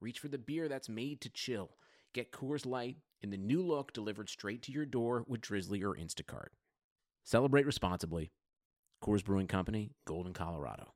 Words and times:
reach 0.00 0.18
for 0.18 0.28
the 0.28 0.38
beer 0.38 0.68
that's 0.68 0.88
made 0.88 1.20
to 1.22 1.30
chill. 1.30 1.70
Get 2.12 2.32
Coors 2.32 2.66
Light 2.66 2.96
in 3.20 3.30
the 3.30 3.36
new 3.36 3.62
look 3.62 3.92
delivered 3.92 4.28
straight 4.28 4.62
to 4.62 4.72
your 4.72 4.86
door 4.86 5.24
with 5.26 5.40
Drizly 5.40 5.82
or 5.82 5.94
Instacart. 5.94 6.48
Celebrate 7.24 7.66
responsibly. 7.66 8.32
Coors 9.02 9.24
Brewing 9.24 9.46
Company, 9.46 9.92
Golden, 10.06 10.32
Colorado. 10.32 10.92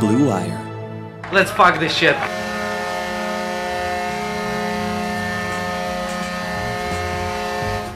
Blue 0.00 0.28
Wire. 0.28 1.20
Let's 1.32 1.50
fuck 1.50 1.78
this 1.78 1.96
shit. 1.96 2.16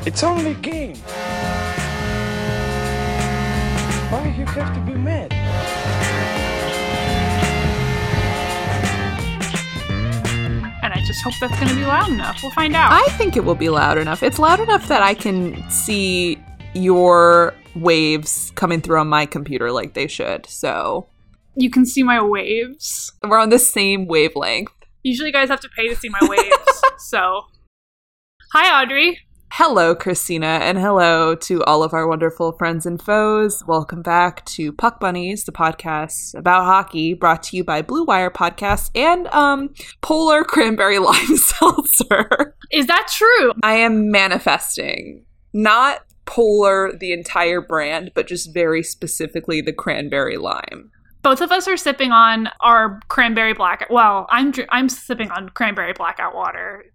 It's 0.07 0.23
only 0.23 0.51
a 0.51 0.55
game. 0.55 0.97
Why 4.11 4.35
you 4.37 4.45
have 4.45 4.75
to 4.75 4.81
be 4.81 4.99
mad? 4.99 5.14
Just 11.15 11.25
hope 11.25 11.35
that's 11.41 11.55
going 11.61 11.69
to 11.69 11.77
be 11.77 11.87
loud 11.87 12.11
enough. 12.11 12.43
We'll 12.43 12.51
find 12.53 12.75
out. 12.75 12.91
I 12.93 13.05
think 13.13 13.37
it 13.37 13.45
will 13.45 13.55
be 13.55 13.69
loud 13.69 13.99
enough. 13.99 14.23
It's 14.23 14.39
loud 14.39 14.59
enough 14.59 14.89
that 14.89 15.01
I 15.01 15.15
can 15.15 15.69
see 15.71 16.43
your 16.75 17.55
waves 17.77 18.51
coming 18.57 18.81
through 18.81 18.99
on 18.99 19.09
my 19.09 19.25
computer 19.25 19.71
like 19.71 19.95
they 19.95 20.09
should. 20.09 20.47
So 20.47 21.07
you 21.55 21.71
can 21.71 21.87
see 21.87 22.03
my 22.03 22.21
waves. 22.21 23.13
we're 23.23 23.39
on 23.39 23.51
the 23.51 23.61
same 23.61 24.07
wavelength. 24.07 24.73
Usually, 25.05 25.29
you 25.29 25.33
guys 25.33 25.51
have 25.51 25.61
to 25.61 25.69
pay 25.69 25.89
to 25.89 25.95
see 25.95 26.09
my 26.09 26.19
waves. 26.23 26.83
so, 26.99 27.43
hi, 28.53 28.83
Audrey. 28.83 29.21
Hello, 29.57 29.95
Christina, 29.95 30.59
and 30.63 30.77
hello 30.79 31.37
to 31.37 31.63
all 31.63 31.85
of 31.85 31.95
our 31.95 32.09
wonderful 32.09 32.51
friends 32.59 32.87
and 32.87 33.01
foes. 33.01 33.63
Welcome 33.69 34.03
back 34.03 34.45
to 34.47 34.73
Puck 34.73 34.99
Bunnies, 34.99 35.45
the 35.45 35.53
podcast 35.53 36.35
about 36.35 36.65
hockey, 36.65 37.15
brought 37.15 37.45
to 37.45 37.57
you 37.57 37.63
by 37.63 37.81
Blue 37.81 38.03
Wire 38.03 38.33
Podcast 38.33 38.91
and 38.97 39.29
um, 39.29 39.73
Polar 40.01 40.43
Cranberry 40.43 40.99
Lime 40.99 41.37
Seltzer. 41.37 42.57
Is 42.73 42.89
that 42.89 43.07
true? 43.13 43.53
I 43.63 43.75
am 43.75 44.11
manifesting 44.11 45.25
not 45.53 46.01
Polar, 46.27 46.91
the 46.99 47.13
entire 47.13 47.61
brand, 47.61 48.11
but 48.13 48.27
just 48.27 48.53
very 48.53 48.83
specifically 48.83 49.61
the 49.61 49.73
cranberry 49.73 50.37
lime. 50.37 50.91
Both 51.23 51.41
of 51.41 51.53
us 51.53 51.69
are 51.69 51.77
sipping 51.77 52.11
on 52.11 52.49
our 52.61 52.99
cranberry 53.07 53.55
blackout. 53.55 53.93
Well, 53.93 54.27
I'm 54.31 54.53
I'm 54.71 54.89
sipping 54.89 55.31
on 55.31 55.49
cranberry 55.51 55.93
blackout 55.93 56.35
water. 56.35 56.87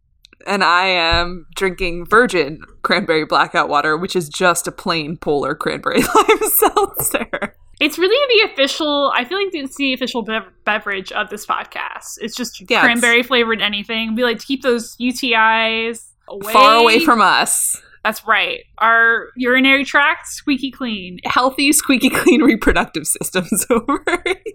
And 0.48 0.64
I 0.64 0.86
am 0.86 1.46
drinking 1.56 2.06
virgin 2.06 2.62
cranberry 2.82 3.26
blackout 3.26 3.70
water, 3.70 3.98
which 3.98 4.16
is 4.16 4.30
just 4.30 4.68
a 4.68 4.72
plain 4.72 5.18
Polar 5.18 5.54
cranberry 5.56 6.02
lime 6.16 6.50
seltzer. 6.58 7.56
It's 7.80 7.98
really 7.98 8.42
the 8.44 8.52
official. 8.52 9.12
I 9.16 9.24
feel 9.26 9.38
like 9.38 9.54
it's 9.54 9.76
the 9.78 9.94
official 9.94 10.22
bev- 10.22 10.52
beverage 10.66 11.12
of 11.14 11.30
this 11.30 11.46
podcast. 11.46 12.18
It's 12.18 12.36
just 12.36 12.70
Yeah, 12.70 12.82
cranberry 12.82 13.24
flavored 13.24 13.62
anything. 13.62 14.16
We 14.16 14.24
like 14.24 14.40
to 14.40 14.46
keep 14.46 14.64
those 14.64 14.96
UTIs 14.98 16.06
away. 16.28 16.54
Far 16.54 16.76
away 16.76 17.00
from 17.00 17.22
us. 17.22 17.82
That's 18.04 18.26
right. 18.26 18.62
Our 18.78 19.28
urinary 19.36 19.84
tract 19.86 20.28
squeaky 20.28 20.72
clean. 20.72 21.20
healthy, 21.26 21.72
squeaky 21.74 22.10
clean 22.14 22.42
reproductive 22.44 23.06
systems 23.06 23.66
over 23.70 24.04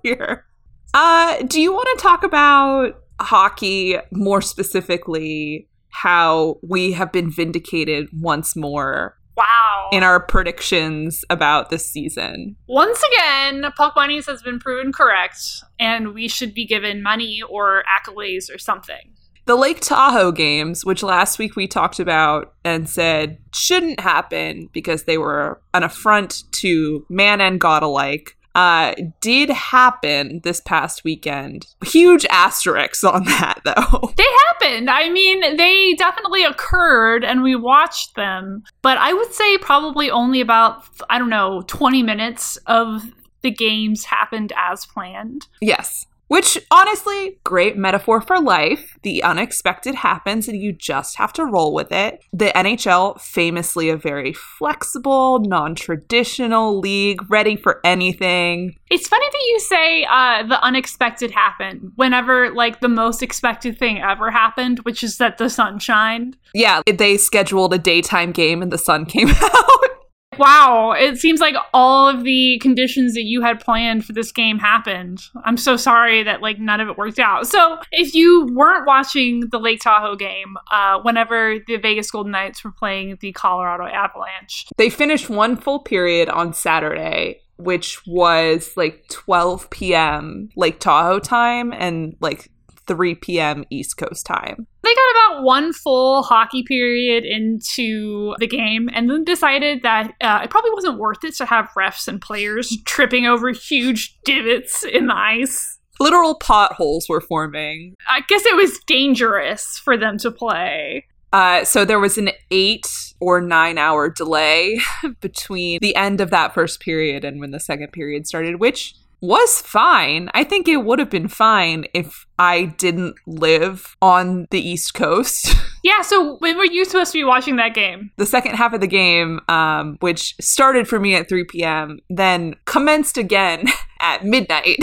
here. 0.03 0.47
Uh, 0.95 1.43
do 1.43 1.61
you 1.61 1.73
want 1.73 1.89
to 1.99 2.03
talk 2.03 2.25
about 2.25 3.03
hockey 3.21 3.97
more 4.13 4.41
specifically? 4.43 5.69
How 5.95 6.59
we 6.61 6.93
have 6.93 7.13
been 7.13 7.31
vindicated 7.31 8.09
once 8.21 8.57
more 8.57 9.17
Wow. 9.37 9.89
in 9.93 10.03
our 10.03 10.21
predictions 10.21 11.25
about 11.31 11.71
this 11.71 11.89
season. 11.91 12.57
Once 12.67 13.01
again, 13.13 13.65
Puck 13.77 13.95
Bunnies 13.95 14.27
has 14.27 14.43
been 14.43 14.59
proven 14.59 14.93
correct, 14.93 15.39
and 15.79 16.13
we 16.13 16.29
should 16.29 16.53
be 16.53 16.67
given 16.67 17.03
money 17.03 17.43
or 17.49 17.85
accolades 17.89 18.53
or 18.53 18.59
something. 18.59 19.13
The 19.47 19.57
Lake 19.57 19.81
Tahoe 19.81 20.33
games, 20.33 20.85
which 20.85 21.03
last 21.03 21.39
week 21.39 21.55
we 21.55 21.67
talked 21.69 22.01
about 22.01 22.55
and 22.65 22.89
said 22.89 23.39
shouldn't 23.55 24.01
happen 24.01 24.69
because 24.73 25.05
they 25.05 25.19
were 25.19 25.61
an 25.75 25.83
affront 25.83 26.45
to 26.61 27.05
man 27.09 27.41
and 27.41 27.61
god 27.61 27.83
alike, 27.83 28.37
uh, 28.55 28.95
did 29.21 29.51
happen 29.51 30.41
this 30.45 30.61
past 30.61 31.05
weekend. 31.05 31.67
Huge 31.85 32.25
asterisks 32.31 33.03
on 33.03 33.25
that, 33.25 33.61
though. 33.65 34.13
They 34.17 34.27
happened. 34.47 34.89
I 34.91 35.11
mean, 35.11 35.57
they 35.57 35.95
definitely 35.95 36.45
occurred, 36.45 37.25
and 37.25 37.43
we 37.43 37.57
watched 37.57 38.15
them. 38.15 38.63
But 38.83 38.99
I 38.99 39.13
would 39.13 39.33
say 39.33 39.59
probably 39.59 40.11
only 40.11 40.41
about, 40.41 40.85
I 41.11 41.19
don't 41.19 41.31
know, 41.31 41.63
20 41.67 42.03
minutes 42.03 42.57
of 42.67 43.03
the 43.43 43.51
games 43.51 44.05
happened 44.05 44.53
as 44.57 44.87
planned. 44.87 45.47
Yes. 45.61 46.07
Which, 46.35 46.59
honestly, 46.73 47.39
great 47.45 47.77
metaphor 47.77 48.21
for 48.21 48.41
life. 48.41 48.99
The 49.05 49.23
unexpected 49.23 49.95
happens 49.95 50.49
and 50.49 50.61
you 50.61 50.73
just 50.73 51.17
have 51.17 51.33
to 51.35 51.45
roll 51.45 51.73
with 51.73 51.93
it. 51.93 52.25
The 52.33 52.47
NHL, 52.47 53.21
famously 53.21 53.89
a 53.89 53.97
very 53.97 54.33
flexible, 54.33 55.39
non 55.39 55.77
traditional 55.77 56.81
league, 56.81 57.21
ready 57.31 57.55
for 57.55 57.81
anything. 57.85 58.75
It's 58.91 59.07
funny 59.07 59.27
that 59.31 59.45
you 59.49 59.61
say 59.61 60.05
uh, 60.11 60.43
the 60.43 60.61
unexpected 60.61 61.31
happened 61.31 61.93
whenever, 61.95 62.51
like, 62.51 62.81
the 62.81 62.89
most 62.89 63.23
expected 63.23 63.79
thing 63.79 64.01
ever 64.01 64.33
happened, 64.33 64.81
which 64.81 65.05
is 65.05 65.19
that 65.19 65.39
the 65.39 65.49
sun 65.49 65.79
shined. 65.79 66.37
Yeah, 66.53 66.83
they 66.85 67.17
scheduled 67.17 67.73
a 67.75 67.79
daytime 67.79 68.33
game 68.33 68.61
and 68.61 68.73
the 68.73 68.79
sun 68.79 69.07
came 69.07 69.29
out. 69.41 69.94
Wow, 70.39 70.93
it 70.93 71.19
seems 71.19 71.41
like 71.41 71.55
all 71.73 72.09
of 72.09 72.25
the 72.25 72.59
conditions 72.61 73.15
that 73.15 73.25
you 73.25 73.43
had 73.43 73.61
planned 73.61 74.05
for 74.05 74.13
this 74.13 74.33
game 74.33 74.59
happened. 74.59 75.21
I'm 75.45 75.57
so 75.57 75.77
sorry 75.77 76.23
that 76.23 76.43
like 76.43 76.59
none 76.59 76.81
of 76.81 76.89
it 76.89 76.97
worked 76.99 77.19
out. 77.19 77.47
So, 77.47 77.79
if 77.93 78.15
you 78.15 78.49
weren't 78.53 78.87
watching 78.87 79.49
the 79.51 79.59
Lake 79.59 79.81
Tahoe 79.81 80.17
game, 80.17 80.57
uh, 80.71 81.01
whenever 81.01 81.59
the 81.67 81.77
Vegas 81.77 82.11
Golden 82.11 82.33
Knights 82.33 82.63
were 82.65 82.73
playing 82.73 83.19
the 83.21 83.33
Colorado 83.33 83.85
Avalanche, 83.85 84.67
they 84.77 84.91
finished 84.91 85.29
one 85.31 85.57
full 85.57 85.81
period 85.81 86.29
on 86.29 86.53
Saturday, 86.53 87.41
which 87.57 88.05
was 88.07 88.73
like 88.77 89.07
12 89.09 89.71
p.m. 89.71 90.49
Lake 90.57 90.81
Tahoe 90.81 91.19
time 91.19 91.73
and 91.73 92.17
like 92.21 92.51
3 92.87 93.15
p.m. 93.17 93.65
East 93.71 93.97
Coast 93.97 94.27
time. 94.27 94.67
they 94.83 94.95
got 94.95 95.11
about 95.11 95.45
one 95.45 95.73
full 95.73 96.23
hockey 96.23 96.63
period 96.63 97.25
into 97.25 98.35
the 98.39 98.47
game 98.47 98.89
and 98.93 99.11
then 99.11 99.25
decided 99.25 99.83
that 99.83 100.13
uh, 100.21 100.41
it 100.45 100.51
probably 100.51 100.71
wasn't 100.73 100.99
worth 100.99 101.25
it 101.25 101.35
to 101.37 101.45
have 101.45 101.71
refs 101.77 102.09
and 102.09 102.21
players 102.21 102.77
tripping 102.85 103.27
over 103.27 103.51
huge 103.51 104.19
divots 104.25 104.85
in 104.85 105.07
the 105.07 105.17
ice. 105.17 105.79
Literal 106.01 106.35
potholes 106.35 107.09
were 107.09 107.21
forming. 107.21 107.95
I 108.09 108.21
guess 108.29 108.45
it 108.45 108.57
was 108.57 108.81
dangerous 108.87 109.79
for 109.79 109.97
them 109.97 110.19
to 110.19 110.31
play. 110.31 111.07
Uh, 111.33 111.65
so 111.65 111.85
there 111.85 111.99
was 111.99 112.17
an 112.17 112.31
eight 112.53 112.87
or 113.21 113.41
nine 113.41 113.77
hour 113.77 114.09
delay 114.09 114.81
between 115.21 115.81
the 115.81 115.97
end 115.97 116.21
of 116.21 116.31
that 116.31 116.55
first 116.55 116.79
period 116.79 117.25
and 117.25 117.41
when 117.41 117.51
the 117.51 117.59
second 117.59 117.93
period 117.93 118.27
started, 118.27 118.61
which 118.61 118.95
was 119.21 119.61
fine. 119.61 120.29
I 120.35 120.45
think 120.45 120.69
it 120.69 120.79
would 120.79 120.99
have 120.99 121.11
been 121.11 121.29
fine 121.29 121.87
if 121.95 122.27
I 122.39 122.65
didn't 122.65 123.17
live 123.27 123.97
on 124.03 124.47
the 124.51 124.61
East 124.61 124.95
Coast. 124.95 125.55
Yeah, 125.85 126.01
so 126.01 126.37
when 126.39 126.57
were 126.57 126.65
you 126.65 126.87
supposed 126.87 127.13
to 127.13 127.19
be 127.19 127.25
watching 127.25 127.57
that 127.57 127.75
game? 127.75 128.11
the 128.17 128.25
second 128.25 128.55
half 128.55 128.73
of 128.73 128.81
the 128.81 128.87
game, 128.87 129.39
um, 129.49 129.99
which 130.01 130.35
started 130.41 130.89
for 130.89 130.99
me 130.99 131.15
at 131.15 131.29
3 131.29 131.45
p.m., 131.45 131.99
then 132.09 132.55
commenced 132.65 133.19
again 133.19 133.67
at 134.01 134.25
midnight. 134.25 134.79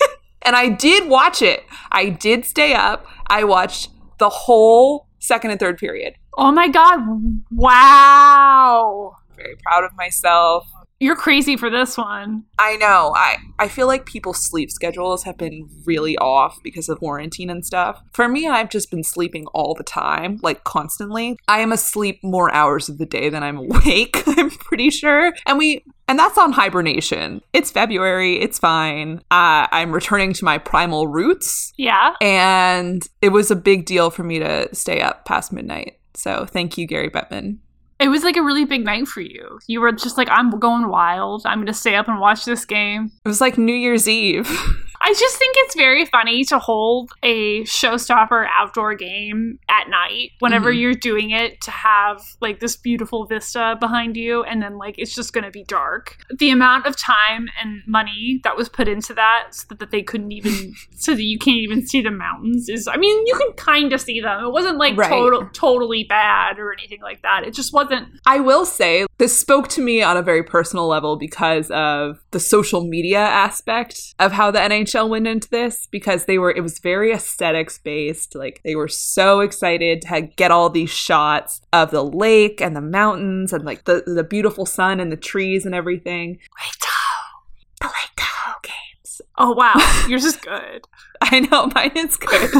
and 0.46 0.56
I 0.56 0.70
did 0.70 1.10
watch 1.10 1.42
it. 1.42 1.62
I 1.92 2.08
did 2.08 2.46
stay 2.46 2.72
up. 2.72 3.06
I 3.26 3.44
watched 3.44 3.90
the 4.18 4.30
whole 4.30 5.08
second 5.18 5.50
and 5.50 5.60
third 5.60 5.76
period. 5.76 6.14
Oh 6.38 6.50
my 6.52 6.68
god, 6.68 7.00
wow. 7.50 9.12
Very 9.36 9.56
proud 9.62 9.84
of 9.84 9.90
myself. 9.94 10.66
You're 10.98 11.16
crazy 11.16 11.56
for 11.56 11.68
this 11.68 11.98
one. 11.98 12.44
I 12.58 12.76
know. 12.76 13.12
I, 13.14 13.36
I 13.58 13.68
feel 13.68 13.86
like 13.86 14.06
people's 14.06 14.48
sleep 14.48 14.70
schedules 14.70 15.24
have 15.24 15.36
been 15.36 15.68
really 15.84 16.16
off 16.16 16.58
because 16.64 16.88
of 16.88 16.98
quarantine 17.00 17.50
and 17.50 17.64
stuff. 17.64 18.00
For 18.12 18.28
me, 18.28 18.48
I've 18.48 18.70
just 18.70 18.90
been 18.90 19.04
sleeping 19.04 19.46
all 19.48 19.74
the 19.74 19.84
time, 19.84 20.38
like 20.42 20.64
constantly. 20.64 21.36
I 21.48 21.60
am 21.60 21.70
asleep 21.70 22.20
more 22.22 22.52
hours 22.52 22.88
of 22.88 22.96
the 22.96 23.04
day 23.04 23.28
than 23.28 23.42
I'm 23.42 23.58
awake, 23.66 24.22
I'm 24.26 24.50
pretty 24.50 24.90
sure. 24.90 25.32
And 25.46 25.58
we 25.58 25.84
and 26.08 26.18
that's 26.18 26.38
on 26.38 26.52
hibernation. 26.52 27.42
It's 27.52 27.70
February. 27.70 28.40
It's 28.40 28.58
fine. 28.58 29.18
Uh, 29.30 29.66
I'm 29.72 29.92
returning 29.92 30.32
to 30.34 30.44
my 30.44 30.56
primal 30.56 31.08
roots. 31.08 31.72
Yeah. 31.76 32.14
And 32.20 33.02
it 33.20 33.30
was 33.30 33.50
a 33.50 33.56
big 33.56 33.86
deal 33.86 34.10
for 34.10 34.22
me 34.22 34.38
to 34.38 34.72
stay 34.72 35.00
up 35.00 35.24
past 35.24 35.52
midnight. 35.52 35.98
So 36.14 36.46
thank 36.46 36.78
you, 36.78 36.86
Gary 36.86 37.10
Bettman. 37.10 37.58
It 37.98 38.08
was 38.08 38.24
like 38.24 38.36
a 38.36 38.42
really 38.42 38.64
big 38.66 38.84
night 38.84 39.08
for 39.08 39.22
you. 39.22 39.58
You 39.66 39.80
were 39.80 39.92
just 39.92 40.18
like, 40.18 40.28
I'm 40.30 40.50
going 40.58 40.88
wild. 40.88 41.46
I'm 41.46 41.58
going 41.58 41.66
to 41.66 41.72
stay 41.74 41.94
up 41.94 42.08
and 42.08 42.20
watch 42.20 42.44
this 42.44 42.64
game. 42.64 43.10
It 43.24 43.28
was 43.28 43.40
like 43.40 43.56
New 43.56 43.74
Year's 43.74 44.06
Eve. 44.06 44.48
I 45.08 45.10
just 45.14 45.36
think 45.36 45.54
it's 45.58 45.76
very 45.76 46.04
funny 46.04 46.42
to 46.46 46.58
hold 46.58 47.12
a 47.22 47.62
showstopper 47.62 48.48
outdoor 48.58 48.96
game 48.96 49.60
at 49.68 49.88
night 49.88 50.32
whenever 50.40 50.72
Mhm. 50.72 50.80
you're 50.80 50.94
doing 50.94 51.30
it 51.30 51.60
to 51.60 51.70
have 51.70 52.20
like 52.40 52.58
this 52.58 52.76
beautiful 52.76 53.24
vista 53.24 53.76
behind 53.78 54.16
you 54.16 54.42
and 54.42 54.60
then 54.60 54.78
like 54.78 54.96
it's 54.98 55.14
just 55.14 55.32
going 55.32 55.44
to 55.44 55.50
be 55.52 55.62
dark. 55.62 56.16
The 56.36 56.50
amount 56.50 56.86
of 56.86 56.96
time 56.96 57.48
and 57.62 57.82
money 57.86 58.40
that 58.42 58.56
was 58.56 58.68
put 58.68 58.88
into 58.88 59.14
that 59.14 59.48
so 59.52 59.76
that 59.76 59.92
they 59.92 60.02
couldn't 60.02 60.32
even 60.32 60.74
so 60.96 61.14
that 61.14 61.22
you 61.22 61.38
can't 61.38 61.58
even 61.58 61.86
see 61.86 62.00
the 62.00 62.10
mountains 62.10 62.68
is 62.68 62.88
I 62.88 62.96
mean, 62.96 63.24
you 63.28 63.34
can 63.36 63.52
kind 63.52 63.92
of 63.92 64.00
see 64.00 64.20
them. 64.20 64.44
It 64.44 64.50
wasn't 64.50 64.78
like 64.78 64.96
Right. 64.96 65.08
total 65.08 65.48
totally 65.52 66.02
bad 66.02 66.58
or 66.58 66.72
anything 66.72 67.00
like 67.00 67.22
that. 67.22 67.44
It 67.46 67.54
just 67.54 67.72
wasn't 67.72 68.08
I 68.26 68.40
will 68.40 68.66
say 68.66 69.06
this 69.18 69.38
spoke 69.38 69.68
to 69.68 69.82
me 69.82 70.02
on 70.02 70.16
a 70.16 70.22
very 70.22 70.42
personal 70.42 70.86
level 70.86 71.16
because 71.16 71.70
of 71.70 72.22
the 72.32 72.40
social 72.40 72.84
media 72.84 73.18
aspect 73.18 74.14
of 74.18 74.32
how 74.32 74.50
the 74.50 74.58
NHL 74.58 75.08
went 75.08 75.26
into 75.26 75.48
this 75.48 75.86
because 75.90 76.26
they 76.26 76.38
were 76.38 76.50
it 76.50 76.62
was 76.62 76.78
very 76.78 77.12
aesthetics 77.12 77.78
based 77.78 78.34
like 78.34 78.60
they 78.64 78.74
were 78.74 78.88
so 78.88 79.40
excited 79.40 80.02
to 80.02 80.22
get 80.22 80.50
all 80.50 80.68
these 80.70 80.90
shots 80.90 81.60
of 81.72 81.90
the 81.90 82.04
lake 82.04 82.60
and 82.60 82.76
the 82.76 82.80
mountains 82.80 83.52
and 83.52 83.64
like 83.64 83.84
the 83.84 84.02
the 84.06 84.24
beautiful 84.24 84.66
sun 84.66 85.00
and 85.00 85.10
the 85.10 85.16
trees 85.16 85.64
and 85.64 85.74
everything. 85.74 86.38
Tahoe 86.80 87.44
the 87.80 87.86
Lake 87.86 88.26
games. 88.62 89.20
Oh 89.38 89.52
wow, 89.52 89.74
yours 90.08 90.24
is 90.24 90.36
good. 90.36 90.86
I 91.20 91.40
know. 91.40 91.70
Mine 91.74 91.92
is 91.96 92.16
good 92.16 92.50